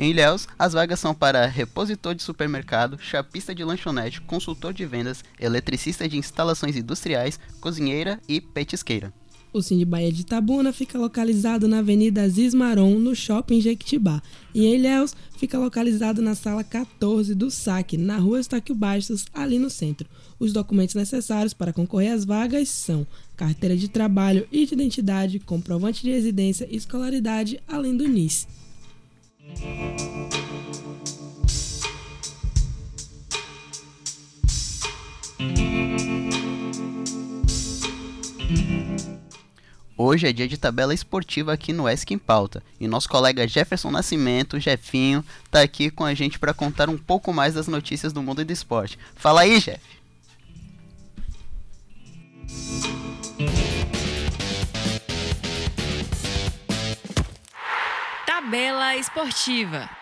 Em 0.00 0.10
Ilhéus, 0.10 0.46
as 0.56 0.74
vagas 0.74 1.00
são 1.00 1.12
para 1.12 1.44
repositor 1.46 2.14
de 2.14 2.22
supermercado, 2.22 2.96
chapista 3.00 3.52
de 3.52 3.64
lanchonete, 3.64 4.20
consultor 4.20 4.72
de 4.72 4.86
vendas, 4.86 5.24
eletricista 5.40 6.08
de 6.08 6.16
instalações 6.16 6.76
industriais, 6.76 7.40
cozinheira 7.60 8.20
e 8.28 8.40
petisqueira. 8.40 9.12
O 9.52 9.60
Cine 9.60 9.84
Bahia 9.84 10.12
de 10.12 10.20
Itabuna 10.20 10.72
fica 10.72 10.96
localizado 10.96 11.66
na 11.66 11.80
Avenida 11.80 12.22
Aziz 12.22 12.54
Maron, 12.54 12.96
no 13.00 13.12
Shopping 13.16 13.60
Jequitibá. 13.60 14.22
E 14.54 14.66
em 14.66 14.76
Ilhéus, 14.76 15.16
fica 15.36 15.58
localizado 15.58 16.22
na 16.22 16.36
sala 16.36 16.62
14 16.62 17.34
do 17.34 17.50
SAC, 17.50 17.96
na 17.96 18.18
rua 18.18 18.38
Estáquio 18.38 18.76
Bastos, 18.76 19.26
ali 19.34 19.58
no 19.58 19.68
centro. 19.68 20.08
Os 20.38 20.52
documentos 20.52 20.94
necessários 20.94 21.52
para 21.52 21.72
concorrer 21.72 22.12
às 22.12 22.24
vagas 22.24 22.68
são 22.68 23.04
carteira 23.36 23.76
de 23.76 23.88
trabalho 23.88 24.46
e 24.52 24.64
de 24.64 24.74
identidade, 24.74 25.40
comprovante 25.40 26.04
de 26.04 26.12
residência 26.12 26.68
e 26.70 26.76
escolaridade, 26.76 27.60
além 27.66 27.96
do 27.96 28.06
NIS. 28.06 28.46
Hoje 40.00 40.28
é 40.28 40.32
dia 40.32 40.46
de 40.46 40.56
tabela 40.56 40.94
esportiva 40.94 41.52
aqui 41.52 41.72
no 41.72 41.88
ESC 41.88 42.14
em 42.14 42.18
Pauta 42.18 42.62
e 42.78 42.86
nosso 42.86 43.08
colega 43.08 43.48
Jefferson 43.48 43.90
Nascimento, 43.90 44.60
Jefinho, 44.60 45.24
tá 45.50 45.60
aqui 45.60 45.90
com 45.90 46.04
a 46.04 46.14
gente 46.14 46.38
para 46.38 46.54
contar 46.54 46.88
um 46.88 46.96
pouco 46.96 47.32
mais 47.32 47.54
das 47.54 47.66
notícias 47.66 48.12
do 48.12 48.22
mundo 48.22 48.44
do 48.44 48.52
esporte. 48.52 48.96
Fala 49.16 49.40
aí, 49.40 49.58
Jeff! 49.58 49.97
Tabela 58.48 58.96
esportiva. 58.96 59.97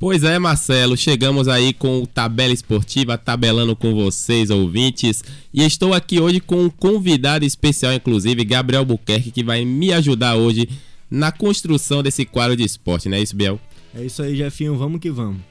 Pois 0.00 0.24
é, 0.24 0.38
Marcelo, 0.38 0.96
chegamos 0.96 1.46
aí 1.46 1.74
com 1.74 2.02
o 2.02 2.06
Tabela 2.06 2.54
Esportiva, 2.54 3.18
tabelando 3.18 3.76
com 3.76 3.94
vocês, 3.94 4.48
ouvintes. 4.48 5.22
E 5.52 5.62
estou 5.62 5.92
aqui 5.92 6.18
hoje 6.18 6.40
com 6.40 6.64
um 6.64 6.70
convidado 6.70 7.44
especial, 7.44 7.92
inclusive, 7.92 8.42
Gabriel 8.42 8.82
Buquerque, 8.82 9.30
que 9.30 9.44
vai 9.44 9.62
me 9.62 9.92
ajudar 9.92 10.36
hoje 10.36 10.66
na 11.10 11.30
construção 11.30 12.02
desse 12.02 12.24
quadro 12.24 12.56
de 12.56 12.64
esporte, 12.64 13.10
não 13.10 13.18
é 13.18 13.20
isso, 13.20 13.36
Biel? 13.36 13.60
É 13.94 14.02
isso 14.02 14.22
aí, 14.22 14.34
Jefinho, 14.34 14.74
vamos 14.74 15.02
que 15.02 15.10
vamos. 15.10 15.42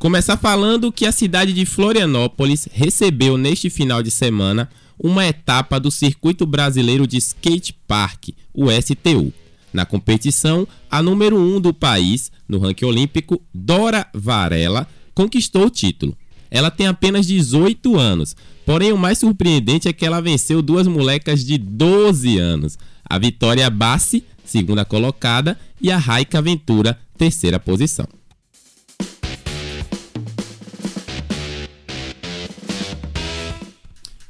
Começar 0.00 0.36
falando 0.36 0.90
que 0.90 1.06
a 1.06 1.12
cidade 1.12 1.52
de 1.52 1.64
Florianópolis 1.64 2.66
recebeu 2.72 3.38
neste 3.38 3.70
final 3.70 4.02
de 4.02 4.10
semana 4.10 4.68
uma 4.98 5.24
etapa 5.28 5.78
do 5.78 5.92
Circuito 5.92 6.44
Brasileiro 6.44 7.06
de 7.06 7.18
Skate 7.18 7.72
Park, 7.86 8.30
o 8.52 8.68
STU. 8.68 9.32
Na 9.74 9.84
competição, 9.84 10.68
a 10.88 11.02
número 11.02 11.36
1 11.36 11.56
um 11.56 11.60
do 11.60 11.74
país, 11.74 12.30
no 12.48 12.60
ranking 12.60 12.84
olímpico, 12.84 13.42
Dora 13.52 14.06
Varela, 14.14 14.86
conquistou 15.12 15.66
o 15.66 15.70
título. 15.70 16.16
Ela 16.48 16.70
tem 16.70 16.86
apenas 16.86 17.26
18 17.26 17.98
anos, 17.98 18.36
porém 18.64 18.92
o 18.92 18.96
mais 18.96 19.18
surpreendente 19.18 19.88
é 19.88 19.92
que 19.92 20.06
ela 20.06 20.22
venceu 20.22 20.62
duas 20.62 20.86
molecas 20.86 21.44
de 21.44 21.58
12 21.58 22.38
anos. 22.38 22.78
A 23.04 23.18
Vitória 23.18 23.68
Bassi, 23.68 24.22
segunda 24.44 24.84
colocada, 24.84 25.58
e 25.80 25.90
a 25.90 25.98
Raika 25.98 26.40
Ventura, 26.40 26.96
terceira 27.18 27.58
posição. 27.58 28.06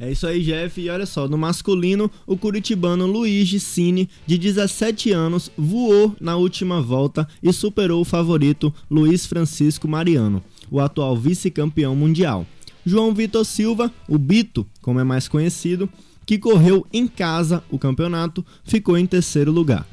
É 0.05 0.12
isso 0.12 0.27
aí, 0.27 0.43
Jeff. 0.43 0.79
E 0.79 0.90
olha 0.90 1.07
só, 1.07 1.27
no 1.27 1.38
masculino, 1.38 2.11
o 2.27 2.37
curitibano 2.37 3.07
Luiz 3.07 3.51
Cine, 3.62 4.09
de 4.27 4.37
17 4.37 5.11
anos, 5.12 5.51
voou 5.57 6.14
na 6.21 6.37
última 6.37 6.83
volta 6.83 7.27
e 7.43 7.51
superou 7.55 8.03
o 8.03 8.05
favorito 8.05 8.73
Luiz 8.90 9.25
Francisco 9.25 9.88
Mariano, 9.88 10.45
o 10.71 10.79
atual 10.79 11.17
vice-campeão 11.17 11.97
mundial. 11.97 12.47
João 12.85 13.14
Vitor 13.14 13.47
Silva, 13.47 13.90
o 14.07 14.19
Bito, 14.19 14.67
como 14.83 15.01
é 15.01 15.05
mais 15.05 15.27
conhecido, 15.27 15.88
que 16.27 16.37
correu 16.37 16.87
em 16.93 17.09
casa 17.09 17.64
o 17.71 17.79
campeonato, 17.79 18.45
ficou 18.62 18.99
em 18.99 19.07
terceiro 19.07 19.51
lugar. 19.51 19.87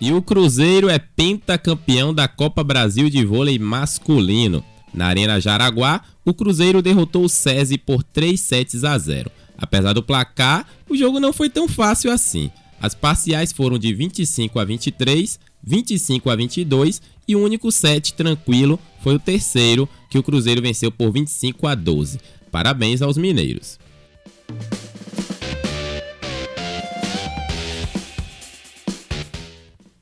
E 0.00 0.12
o 0.12 0.22
Cruzeiro 0.22 0.88
é 0.88 0.98
pentacampeão 0.98 2.14
da 2.14 2.26
Copa 2.26 2.64
Brasil 2.64 3.10
de 3.10 3.22
vôlei 3.24 3.58
masculino. 3.58 4.64
Na 4.94 5.06
Arena 5.06 5.38
Jaraguá, 5.38 6.02
o 6.24 6.32
Cruzeiro 6.32 6.80
derrotou 6.80 7.24
o 7.24 7.28
SESI 7.28 7.76
por 7.76 8.02
3 8.02 8.40
sets 8.40 8.82
a 8.82 8.96
0. 8.96 9.30
Apesar 9.58 9.92
do 9.92 10.02
placar, 10.02 10.66
o 10.88 10.96
jogo 10.96 11.20
não 11.20 11.34
foi 11.34 11.50
tão 11.50 11.68
fácil 11.68 12.10
assim. 12.10 12.50
As 12.80 12.94
parciais 12.94 13.52
foram 13.52 13.78
de 13.78 13.92
25 13.92 14.58
a 14.58 14.64
23, 14.64 15.38
25 15.62 16.30
a 16.30 16.36
22 16.36 17.02
e 17.28 17.36
o 17.36 17.44
único 17.44 17.70
set 17.70 18.14
tranquilo 18.14 18.78
foi 19.02 19.16
o 19.16 19.18
terceiro, 19.18 19.86
que 20.08 20.18
o 20.18 20.22
Cruzeiro 20.22 20.62
venceu 20.62 20.90
por 20.90 21.12
25 21.12 21.66
a 21.66 21.74
12. 21.74 22.18
Parabéns 22.50 23.02
aos 23.02 23.18
mineiros. 23.18 23.78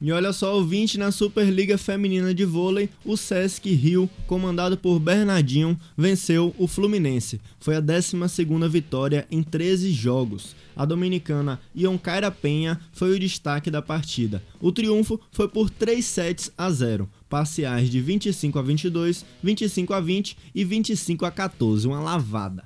E 0.00 0.12
olha 0.12 0.32
só, 0.32 0.54
ouvinte, 0.54 0.96
na 0.96 1.10
Superliga 1.10 1.76
Feminina 1.76 2.32
de 2.32 2.44
Vôlei, 2.44 2.88
o 3.04 3.16
Sesc 3.16 3.68
Rio, 3.74 4.08
comandado 4.28 4.78
por 4.78 5.00
Bernardinho, 5.00 5.76
venceu 5.96 6.54
o 6.56 6.68
Fluminense. 6.68 7.40
Foi 7.58 7.74
a 7.74 7.82
12ª 7.82 8.68
vitória 8.68 9.26
em 9.28 9.42
13 9.42 9.90
jogos. 9.90 10.54
A 10.76 10.84
dominicana 10.84 11.60
Ioncaira 11.74 12.30
Penha 12.30 12.80
foi 12.92 13.10
o 13.10 13.18
destaque 13.18 13.72
da 13.72 13.82
partida. 13.82 14.40
O 14.60 14.70
triunfo 14.70 15.20
foi 15.32 15.48
por 15.48 15.68
3 15.68 16.04
sets 16.04 16.52
a 16.56 16.70
0, 16.70 17.10
parciais 17.28 17.90
de 17.90 18.00
25 18.00 18.56
a 18.56 18.62
22, 18.62 19.24
25 19.42 19.94
a 19.94 20.00
20 20.00 20.38
e 20.54 20.64
25 20.64 21.26
a 21.26 21.30
14, 21.32 21.88
uma 21.88 21.98
lavada. 21.98 22.62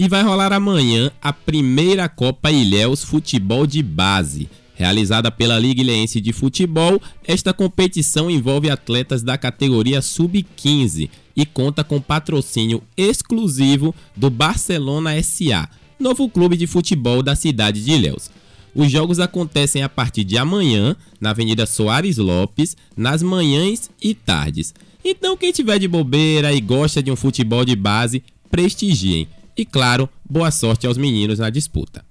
E 0.00 0.08
vai 0.08 0.22
rolar 0.22 0.50
amanhã 0.50 1.10
a 1.20 1.30
primeira 1.30 2.08
Copa 2.08 2.50
Ilhéus 2.50 3.04
Futebol 3.04 3.66
de 3.66 3.82
Base. 3.82 4.48
Realizada 4.74 5.30
pela 5.30 5.58
Liga 5.58 5.82
Ilhéense 5.82 6.22
de 6.22 6.32
Futebol, 6.32 6.98
esta 7.22 7.52
competição 7.52 8.30
envolve 8.30 8.70
atletas 8.70 9.22
da 9.22 9.36
categoria 9.36 10.00
Sub-15 10.00 11.10
e 11.36 11.44
conta 11.44 11.84
com 11.84 12.00
patrocínio 12.00 12.82
exclusivo 12.96 13.94
do 14.16 14.30
Barcelona 14.30 15.22
SA, 15.22 15.68
novo 15.98 16.30
clube 16.30 16.56
de 16.56 16.66
futebol 16.66 17.22
da 17.22 17.36
cidade 17.36 17.84
de 17.84 17.90
Ilhéus. 17.90 18.30
Os 18.74 18.90
jogos 18.90 19.20
acontecem 19.20 19.82
a 19.82 19.88
partir 19.90 20.24
de 20.24 20.38
amanhã, 20.38 20.96
na 21.20 21.28
Avenida 21.28 21.66
Soares 21.66 22.16
Lopes, 22.16 22.74
nas 22.96 23.22
manhãs 23.22 23.90
e 24.02 24.14
tardes. 24.14 24.72
Então, 25.04 25.36
quem 25.36 25.52
tiver 25.52 25.78
de 25.78 25.86
bobeira 25.86 26.54
e 26.54 26.60
gosta 26.62 27.02
de 27.02 27.12
um 27.12 27.16
futebol 27.16 27.66
de 27.66 27.76
base, 27.76 28.22
prestigiem. 28.50 29.28
E 29.60 29.64
claro, 29.66 30.08
boa 30.26 30.50
sorte 30.50 30.86
aos 30.86 30.96
meninos 30.96 31.38
na 31.38 31.50
disputa. 31.50 32.02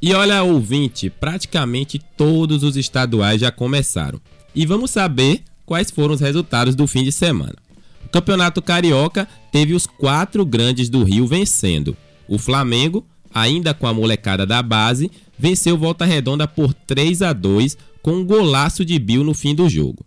E 0.00 0.14
olha, 0.14 0.42
ouvinte, 0.42 1.10
praticamente 1.10 1.98
todos 2.16 2.62
os 2.62 2.78
estaduais 2.78 3.42
já 3.42 3.52
começaram. 3.52 4.18
E 4.54 4.64
vamos 4.64 4.92
saber 4.92 5.42
quais 5.66 5.90
foram 5.90 6.14
os 6.14 6.22
resultados 6.22 6.74
do 6.74 6.86
fim 6.86 7.04
de 7.04 7.12
semana. 7.12 7.56
O 8.06 8.08
Campeonato 8.08 8.62
Carioca 8.62 9.28
teve 9.52 9.74
os 9.74 9.86
quatro 9.86 10.46
grandes 10.46 10.88
do 10.88 11.04
Rio 11.04 11.26
vencendo. 11.26 11.94
O 12.26 12.38
Flamengo, 12.38 13.06
ainda 13.30 13.74
com 13.74 13.86
a 13.86 13.92
molecada 13.92 14.46
da 14.46 14.62
base, 14.62 15.10
venceu 15.38 15.76
Volta 15.76 16.06
Redonda 16.06 16.48
por 16.48 16.72
3 16.72 17.20
a 17.20 17.34
2 17.34 17.76
com 18.00 18.12
um 18.12 18.24
golaço 18.24 18.86
de 18.86 18.98
Bill 18.98 19.22
no 19.22 19.34
fim 19.34 19.54
do 19.54 19.68
jogo. 19.68 20.06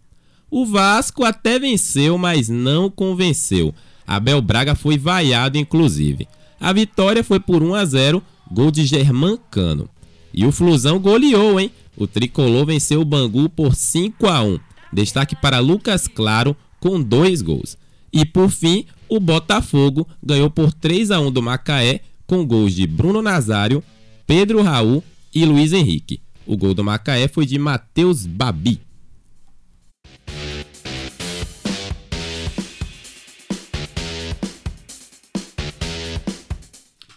O 0.55 0.67
Vasco 0.67 1.23
até 1.23 1.57
venceu, 1.57 2.15
mas 2.15 2.47
não 2.47 2.87
convenceu. 2.87 3.73
Abel 4.05 4.39
Braga 4.39 4.75
foi 4.75 4.99
vaiado, 4.99 5.57
inclusive. 5.57 6.27
A 6.59 6.71
vitória 6.71 7.23
foi 7.23 7.39
por 7.39 7.63
1 7.63 7.73
a 7.73 7.83
0, 7.83 8.23
gol 8.51 8.69
de 8.69 8.85
Germán 8.85 9.35
Cano. 9.49 9.89
E 10.31 10.45
o 10.45 10.51
Flusão 10.51 10.99
goleou, 10.99 11.59
hein? 11.59 11.71
O 11.97 12.05
tricolor 12.05 12.67
venceu 12.67 13.01
o 13.01 13.05
Bangu 13.05 13.49
por 13.49 13.73
5 13.73 14.27
a 14.27 14.43
1. 14.43 14.59
Destaque 14.93 15.35
para 15.35 15.57
Lucas 15.57 16.07
Claro 16.07 16.55
com 16.79 17.01
dois 17.01 17.41
gols. 17.41 17.75
E 18.13 18.23
por 18.23 18.51
fim, 18.51 18.85
o 19.09 19.19
Botafogo 19.19 20.07
ganhou 20.21 20.51
por 20.51 20.71
3 20.71 21.09
a 21.09 21.19
1 21.19 21.31
do 21.31 21.41
Macaé 21.41 22.01
com 22.27 22.45
gols 22.45 22.75
de 22.75 22.85
Bruno 22.85 23.23
Nazário, 23.23 23.83
Pedro 24.27 24.61
Raul 24.61 25.03
e 25.33 25.45
Luiz 25.45 25.73
Henrique. 25.73 26.21
O 26.45 26.55
gol 26.55 26.75
do 26.75 26.83
Macaé 26.83 27.27
foi 27.27 27.47
de 27.47 27.57
Matheus 27.57 28.27
Babi. 28.27 28.82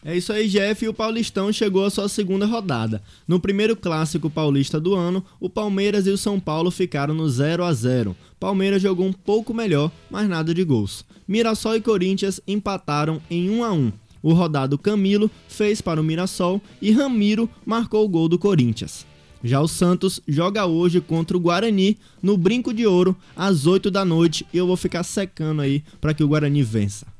É 0.09 0.16
isso 0.16 0.33
aí, 0.33 0.47
Jeff. 0.47 0.85
E 0.85 0.88
o 0.88 0.95
Paulistão 0.95 1.53
chegou 1.53 1.85
à 1.85 1.90
sua 1.90 2.09
segunda 2.09 2.47
rodada. 2.47 3.03
No 3.27 3.40
primeiro 3.40 3.75
clássico 3.75 4.31
paulista 4.31 4.79
do 4.79 4.95
ano, 4.95 5.25
o 5.40 5.51
Palmeiras 5.51 6.07
e 6.07 6.11
o 6.11 6.16
São 6.16 6.38
Paulo 6.38 6.71
ficaram 6.71 7.12
no 7.12 7.29
0 7.29 7.64
a 7.64 7.73
0. 7.73 8.16
Palmeiras 8.38 8.81
jogou 8.81 9.05
um 9.05 9.12
pouco 9.12 9.53
melhor, 9.53 9.90
mas 10.09 10.29
nada 10.29 10.55
de 10.55 10.62
gols. 10.62 11.05
Mirassol 11.27 11.75
e 11.75 11.81
Corinthians 11.81 12.40
empataram 12.47 13.21
em 13.29 13.51
1 13.51 13.64
a 13.64 13.73
1. 13.73 13.92
O 14.23 14.33
rodado 14.33 14.79
Camilo 14.79 15.29
fez 15.49 15.81
para 15.81 16.01
o 16.01 16.05
Mirassol 16.05 16.62
e 16.81 16.92
Ramiro 16.92 17.51
marcou 17.64 18.05
o 18.05 18.09
gol 18.09 18.29
do 18.29 18.38
Corinthians. 18.38 19.05
Já 19.42 19.61
o 19.61 19.66
Santos 19.66 20.21
joga 20.29 20.66
hoje 20.66 21.01
contra 21.01 21.37
o 21.37 21.40
Guarani 21.40 21.99
no 22.23 22.37
Brinco 22.37 22.73
de 22.73 22.87
Ouro 22.87 23.16
às 23.35 23.66
8 23.66 23.90
da 23.90 24.05
noite 24.05 24.47
e 24.53 24.57
eu 24.57 24.69
vou 24.69 24.77
ficar 24.77 25.03
secando 25.03 25.62
aí 25.62 25.83
para 26.01 26.14
que 26.14 26.23
o 26.23 26.29
Guarani 26.29 26.62
vença. 26.62 27.15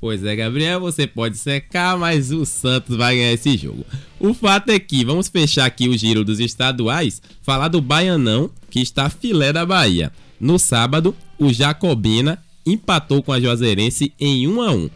Pois 0.00 0.24
é, 0.24 0.34
Gabriel, 0.34 0.80
você 0.80 1.06
pode 1.06 1.36
secar, 1.36 1.98
mas 1.98 2.32
o 2.32 2.46
Santos 2.46 2.96
vai 2.96 3.16
ganhar 3.16 3.32
esse 3.32 3.54
jogo. 3.58 3.84
O 4.18 4.32
fato 4.32 4.70
é 4.70 4.78
que, 4.78 5.04
vamos 5.04 5.28
fechar 5.28 5.66
aqui 5.66 5.88
o 5.88 5.98
giro 5.98 6.24
dos 6.24 6.40
estaduais, 6.40 7.20
falar 7.42 7.68
do 7.68 7.82
Baianão, 7.82 8.50
que 8.70 8.80
está 8.80 9.10
filé 9.10 9.52
da 9.52 9.66
Bahia. 9.66 10.10
No 10.40 10.58
sábado, 10.58 11.14
o 11.38 11.52
Jacobina 11.52 12.42
empatou 12.64 13.22
com 13.22 13.30
a 13.30 13.38
Juazeirense 13.38 14.14
em 14.18 14.48
1 14.48 14.62
a 14.62 14.72
1. 14.72 14.90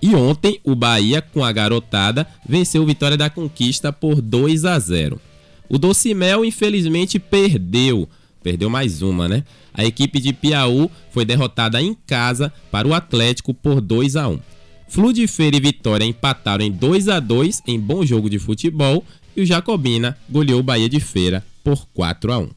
E 0.00 0.14
ontem, 0.14 0.58
o 0.64 0.74
Bahia, 0.74 1.20
com 1.20 1.44
a 1.44 1.52
garotada, 1.52 2.26
venceu 2.48 2.82
o 2.82 2.86
Vitória 2.86 3.16
da 3.16 3.28
Conquista 3.28 3.92
por 3.92 4.22
2 4.22 4.64
a 4.64 4.78
0. 4.78 5.20
O 5.68 5.78
Docimel, 5.78 6.44
infelizmente, 6.46 7.18
perdeu. 7.18 8.08
Perdeu 8.46 8.70
mais 8.70 9.02
uma, 9.02 9.28
né? 9.28 9.42
A 9.74 9.84
equipe 9.84 10.20
de 10.20 10.32
Piauí 10.32 10.88
foi 11.10 11.24
derrotada 11.24 11.82
em 11.82 11.96
casa 12.06 12.52
para 12.70 12.86
o 12.86 12.94
Atlético 12.94 13.52
por 13.52 13.80
2 13.80 14.14
a 14.14 14.28
1. 14.28 14.38
Flu 14.86 15.12
de 15.12 15.26
Feira 15.26 15.56
e 15.56 15.60
Vitória 15.60 16.04
empataram 16.04 16.64
em 16.64 16.70
2 16.70 17.08
a 17.08 17.18
2 17.18 17.64
em 17.66 17.80
bom 17.80 18.06
jogo 18.06 18.30
de 18.30 18.38
futebol 18.38 19.04
e 19.36 19.40
o 19.40 19.44
Jacobina 19.44 20.16
goleou 20.30 20.60
o 20.60 20.62
Bahia 20.62 20.88
de 20.88 21.00
Feira 21.00 21.44
por 21.64 21.88
4 21.92 22.32
a 22.32 22.38
1. 22.38 22.50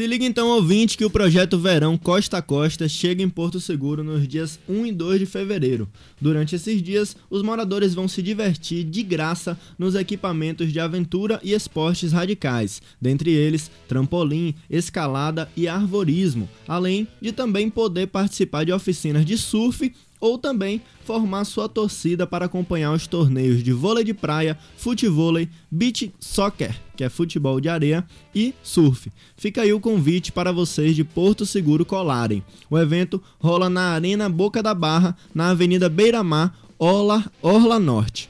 Se 0.00 0.06
liga 0.06 0.24
então, 0.24 0.48
ouvinte, 0.48 0.96
que 0.96 1.04
o 1.04 1.10
projeto 1.10 1.58
Verão 1.58 1.98
Costa 1.98 2.38
a 2.38 2.40
Costa 2.40 2.88
chega 2.88 3.22
em 3.22 3.28
Porto 3.28 3.60
Seguro 3.60 4.02
nos 4.02 4.26
dias 4.26 4.58
1 4.66 4.86
e 4.86 4.92
2 4.92 5.18
de 5.18 5.26
fevereiro. 5.26 5.86
Durante 6.18 6.56
esses 6.56 6.82
dias, 6.82 7.14
os 7.28 7.42
moradores 7.42 7.92
vão 7.92 8.08
se 8.08 8.22
divertir 8.22 8.82
de 8.82 9.02
graça 9.02 9.60
nos 9.78 9.94
equipamentos 9.94 10.72
de 10.72 10.80
aventura 10.80 11.38
e 11.42 11.52
esportes 11.52 12.12
radicais, 12.12 12.80
dentre 12.98 13.30
eles 13.30 13.70
trampolim, 13.86 14.54
escalada 14.70 15.50
e 15.54 15.68
arvorismo, 15.68 16.48
além 16.66 17.06
de 17.20 17.30
também 17.30 17.68
poder 17.68 18.06
participar 18.06 18.64
de 18.64 18.72
oficinas 18.72 19.26
de 19.26 19.36
surf 19.36 19.92
ou 20.20 20.36
também 20.36 20.82
formar 21.04 21.44
sua 21.44 21.68
torcida 21.68 22.26
para 22.26 22.44
acompanhar 22.44 22.92
os 22.92 23.06
torneios 23.06 23.62
de 23.62 23.72
vôlei 23.72 24.04
de 24.04 24.12
praia, 24.12 24.58
futevôlei, 24.76 25.48
beach 25.70 26.12
soccer, 26.20 26.78
que 26.96 27.02
é 27.02 27.08
futebol 27.08 27.60
de 27.60 27.68
areia, 27.68 28.04
e 28.34 28.54
surf. 28.62 29.10
Fica 29.36 29.62
aí 29.62 29.72
o 29.72 29.80
convite 29.80 30.30
para 30.30 30.52
vocês 30.52 30.94
de 30.94 31.02
Porto 31.02 31.46
Seguro 31.46 31.84
colarem. 31.84 32.44
O 32.68 32.78
evento 32.78 33.22
rola 33.38 33.70
na 33.70 33.94
Arena 33.94 34.28
Boca 34.28 34.62
da 34.62 34.74
Barra, 34.74 35.16
na 35.34 35.50
Avenida 35.50 35.88
Beira-Mar, 35.88 36.54
Orla, 36.78 37.24
Orla 37.42 37.78
Norte. 37.78 38.28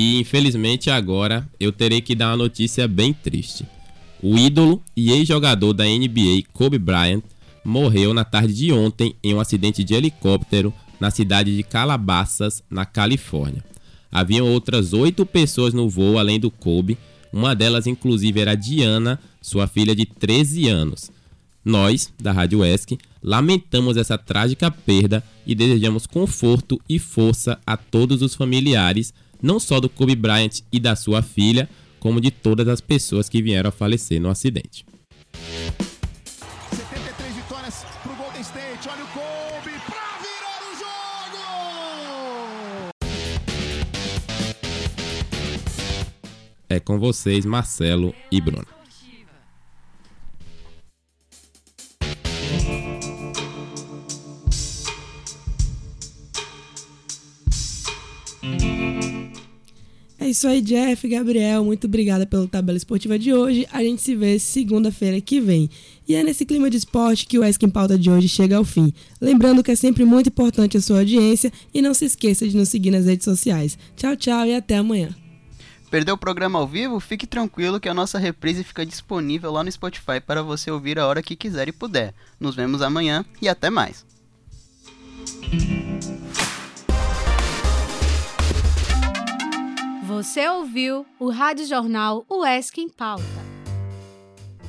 E 0.00 0.20
infelizmente 0.20 0.90
agora 0.90 1.44
eu 1.58 1.72
terei 1.72 2.00
que 2.00 2.14
dar 2.14 2.30
uma 2.30 2.36
notícia 2.36 2.86
bem 2.86 3.12
triste. 3.12 3.66
O 4.22 4.38
ídolo 4.38 4.80
e 4.96 5.10
ex-jogador 5.10 5.72
da 5.72 5.82
NBA, 5.86 6.44
Kobe 6.52 6.78
Bryant, 6.78 7.24
morreu 7.64 8.14
na 8.14 8.24
tarde 8.24 8.54
de 8.54 8.72
ontem 8.72 9.16
em 9.24 9.34
um 9.34 9.40
acidente 9.40 9.82
de 9.82 9.94
helicóptero 9.94 10.72
na 11.00 11.10
cidade 11.10 11.56
de 11.56 11.64
Calabasas, 11.64 12.62
na 12.70 12.86
Califórnia. 12.86 13.64
Haviam 14.08 14.46
outras 14.46 14.92
oito 14.92 15.26
pessoas 15.26 15.74
no 15.74 15.88
voo 15.88 16.16
além 16.16 16.38
do 16.38 16.48
Kobe, 16.48 16.96
uma 17.32 17.52
delas 17.52 17.88
inclusive 17.88 18.40
era 18.40 18.54
Diana, 18.54 19.18
sua 19.42 19.66
filha 19.66 19.96
de 19.96 20.06
13 20.06 20.68
anos. 20.68 21.10
Nós, 21.64 22.12
da 22.22 22.30
Rádio 22.30 22.64
ESC, 22.64 22.96
lamentamos 23.20 23.96
essa 23.96 24.16
trágica 24.16 24.70
perda 24.70 25.24
e 25.44 25.56
desejamos 25.56 26.06
conforto 26.06 26.80
e 26.88 27.00
força 27.00 27.58
a 27.66 27.76
todos 27.76 28.22
os 28.22 28.36
familiares 28.36 29.12
não 29.42 29.58
só 29.60 29.80
do 29.80 29.88
Kobe 29.88 30.14
Bryant 30.14 30.60
e 30.72 30.80
da 30.80 30.94
sua 30.96 31.22
filha, 31.22 31.68
como 31.98 32.20
de 32.20 32.30
todas 32.30 32.68
as 32.68 32.80
pessoas 32.80 33.28
que 33.28 33.42
vieram 33.42 33.68
a 33.68 33.72
falecer 33.72 34.20
no 34.20 34.28
acidente. 34.28 34.84
73 36.70 37.34
vitórias 37.34 37.84
pro 38.02 38.14
Golden 38.14 38.40
State. 38.40 38.88
Olha 38.88 39.04
o 39.04 39.08
Kobe 39.08 39.78
pra 39.86 40.18
virar 40.22 40.60
o 40.62 40.74
jogo! 40.78 41.38
É 46.68 46.78
com 46.80 46.98
vocês, 46.98 47.44
Marcelo 47.44 48.14
e 48.30 48.40
Bruno. 48.40 48.77
É 60.28 60.30
isso 60.30 60.46
aí, 60.46 60.60
Jeff, 60.60 61.08
Gabriel. 61.08 61.64
Muito 61.64 61.86
obrigada 61.86 62.26
pela 62.26 62.46
tabela 62.46 62.76
esportiva 62.76 63.18
de 63.18 63.32
hoje. 63.32 63.66
A 63.72 63.82
gente 63.82 64.02
se 64.02 64.14
vê 64.14 64.38
segunda-feira 64.38 65.18
que 65.22 65.40
vem. 65.40 65.70
E 66.06 66.14
é 66.14 66.22
nesse 66.22 66.44
clima 66.44 66.68
de 66.68 66.76
esporte 66.76 67.24
que 67.24 67.38
o 67.38 67.42
Esk 67.42 67.62
em 67.62 67.70
Pauta 67.70 67.98
de 67.98 68.10
hoje 68.10 68.28
chega 68.28 68.58
ao 68.58 68.62
fim. 68.62 68.92
Lembrando 69.22 69.64
que 69.64 69.70
é 69.70 69.74
sempre 69.74 70.04
muito 70.04 70.28
importante 70.28 70.76
a 70.76 70.82
sua 70.82 70.98
audiência 70.98 71.50
e 71.72 71.80
não 71.80 71.94
se 71.94 72.04
esqueça 72.04 72.46
de 72.46 72.54
nos 72.54 72.68
seguir 72.68 72.90
nas 72.90 73.06
redes 73.06 73.24
sociais. 73.24 73.78
Tchau, 73.96 74.14
tchau 74.16 74.44
e 74.44 74.54
até 74.54 74.76
amanhã. 74.76 75.16
Perdeu 75.90 76.14
o 76.14 76.18
programa 76.18 76.58
ao 76.58 76.68
vivo? 76.68 77.00
Fique 77.00 77.26
tranquilo 77.26 77.80
que 77.80 77.88
a 77.88 77.94
nossa 77.94 78.18
reprise 78.18 78.62
fica 78.62 78.84
disponível 78.84 79.50
lá 79.50 79.64
no 79.64 79.72
Spotify 79.72 80.20
para 80.20 80.42
você 80.42 80.70
ouvir 80.70 80.98
a 80.98 81.06
hora 81.06 81.22
que 81.22 81.34
quiser 81.34 81.68
e 81.68 81.72
puder. 81.72 82.12
Nos 82.38 82.54
vemos 82.54 82.82
amanhã 82.82 83.24
e 83.40 83.48
até 83.48 83.70
mais. 83.70 84.04
Você 90.08 90.48
ouviu 90.48 91.06
o 91.20 91.28
Rádio 91.28 91.66
Jornal 91.66 92.24
UESC 92.30 92.80
em 92.80 92.88
Pauta. 92.88 93.22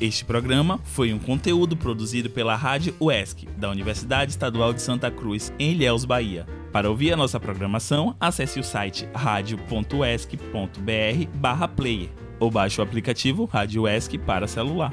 Este 0.02 0.26
programa 0.26 0.80
foi 0.84 1.14
um 1.14 1.20
conteúdo 1.20 1.78
produzido 1.78 2.30
pela 2.30 2.58
Rádio 2.58 2.94
UESC, 3.00 3.48
da 3.56 3.70
Universidade 3.70 4.32
Estadual 4.32 4.74
de 4.74 4.82
Santa 4.82 5.10
Cruz, 5.10 5.54
em 5.58 5.72
Ilhéus, 5.72 6.04
Bahia. 6.04 6.46
Para 6.74 6.90
ouvir 6.90 7.14
a 7.14 7.16
nossa 7.16 7.40
programação, 7.40 8.18
acesse 8.20 8.60
o 8.60 8.64
site 8.66 9.08
radio.uesc.br/player 9.16 12.10
ou 12.38 12.52
baixe 12.52 12.82
o 12.82 12.84
aplicativo 12.84 13.46
Rádio 13.46 13.84
UESC 13.84 14.18
para 14.18 14.46
celular. 14.46 14.92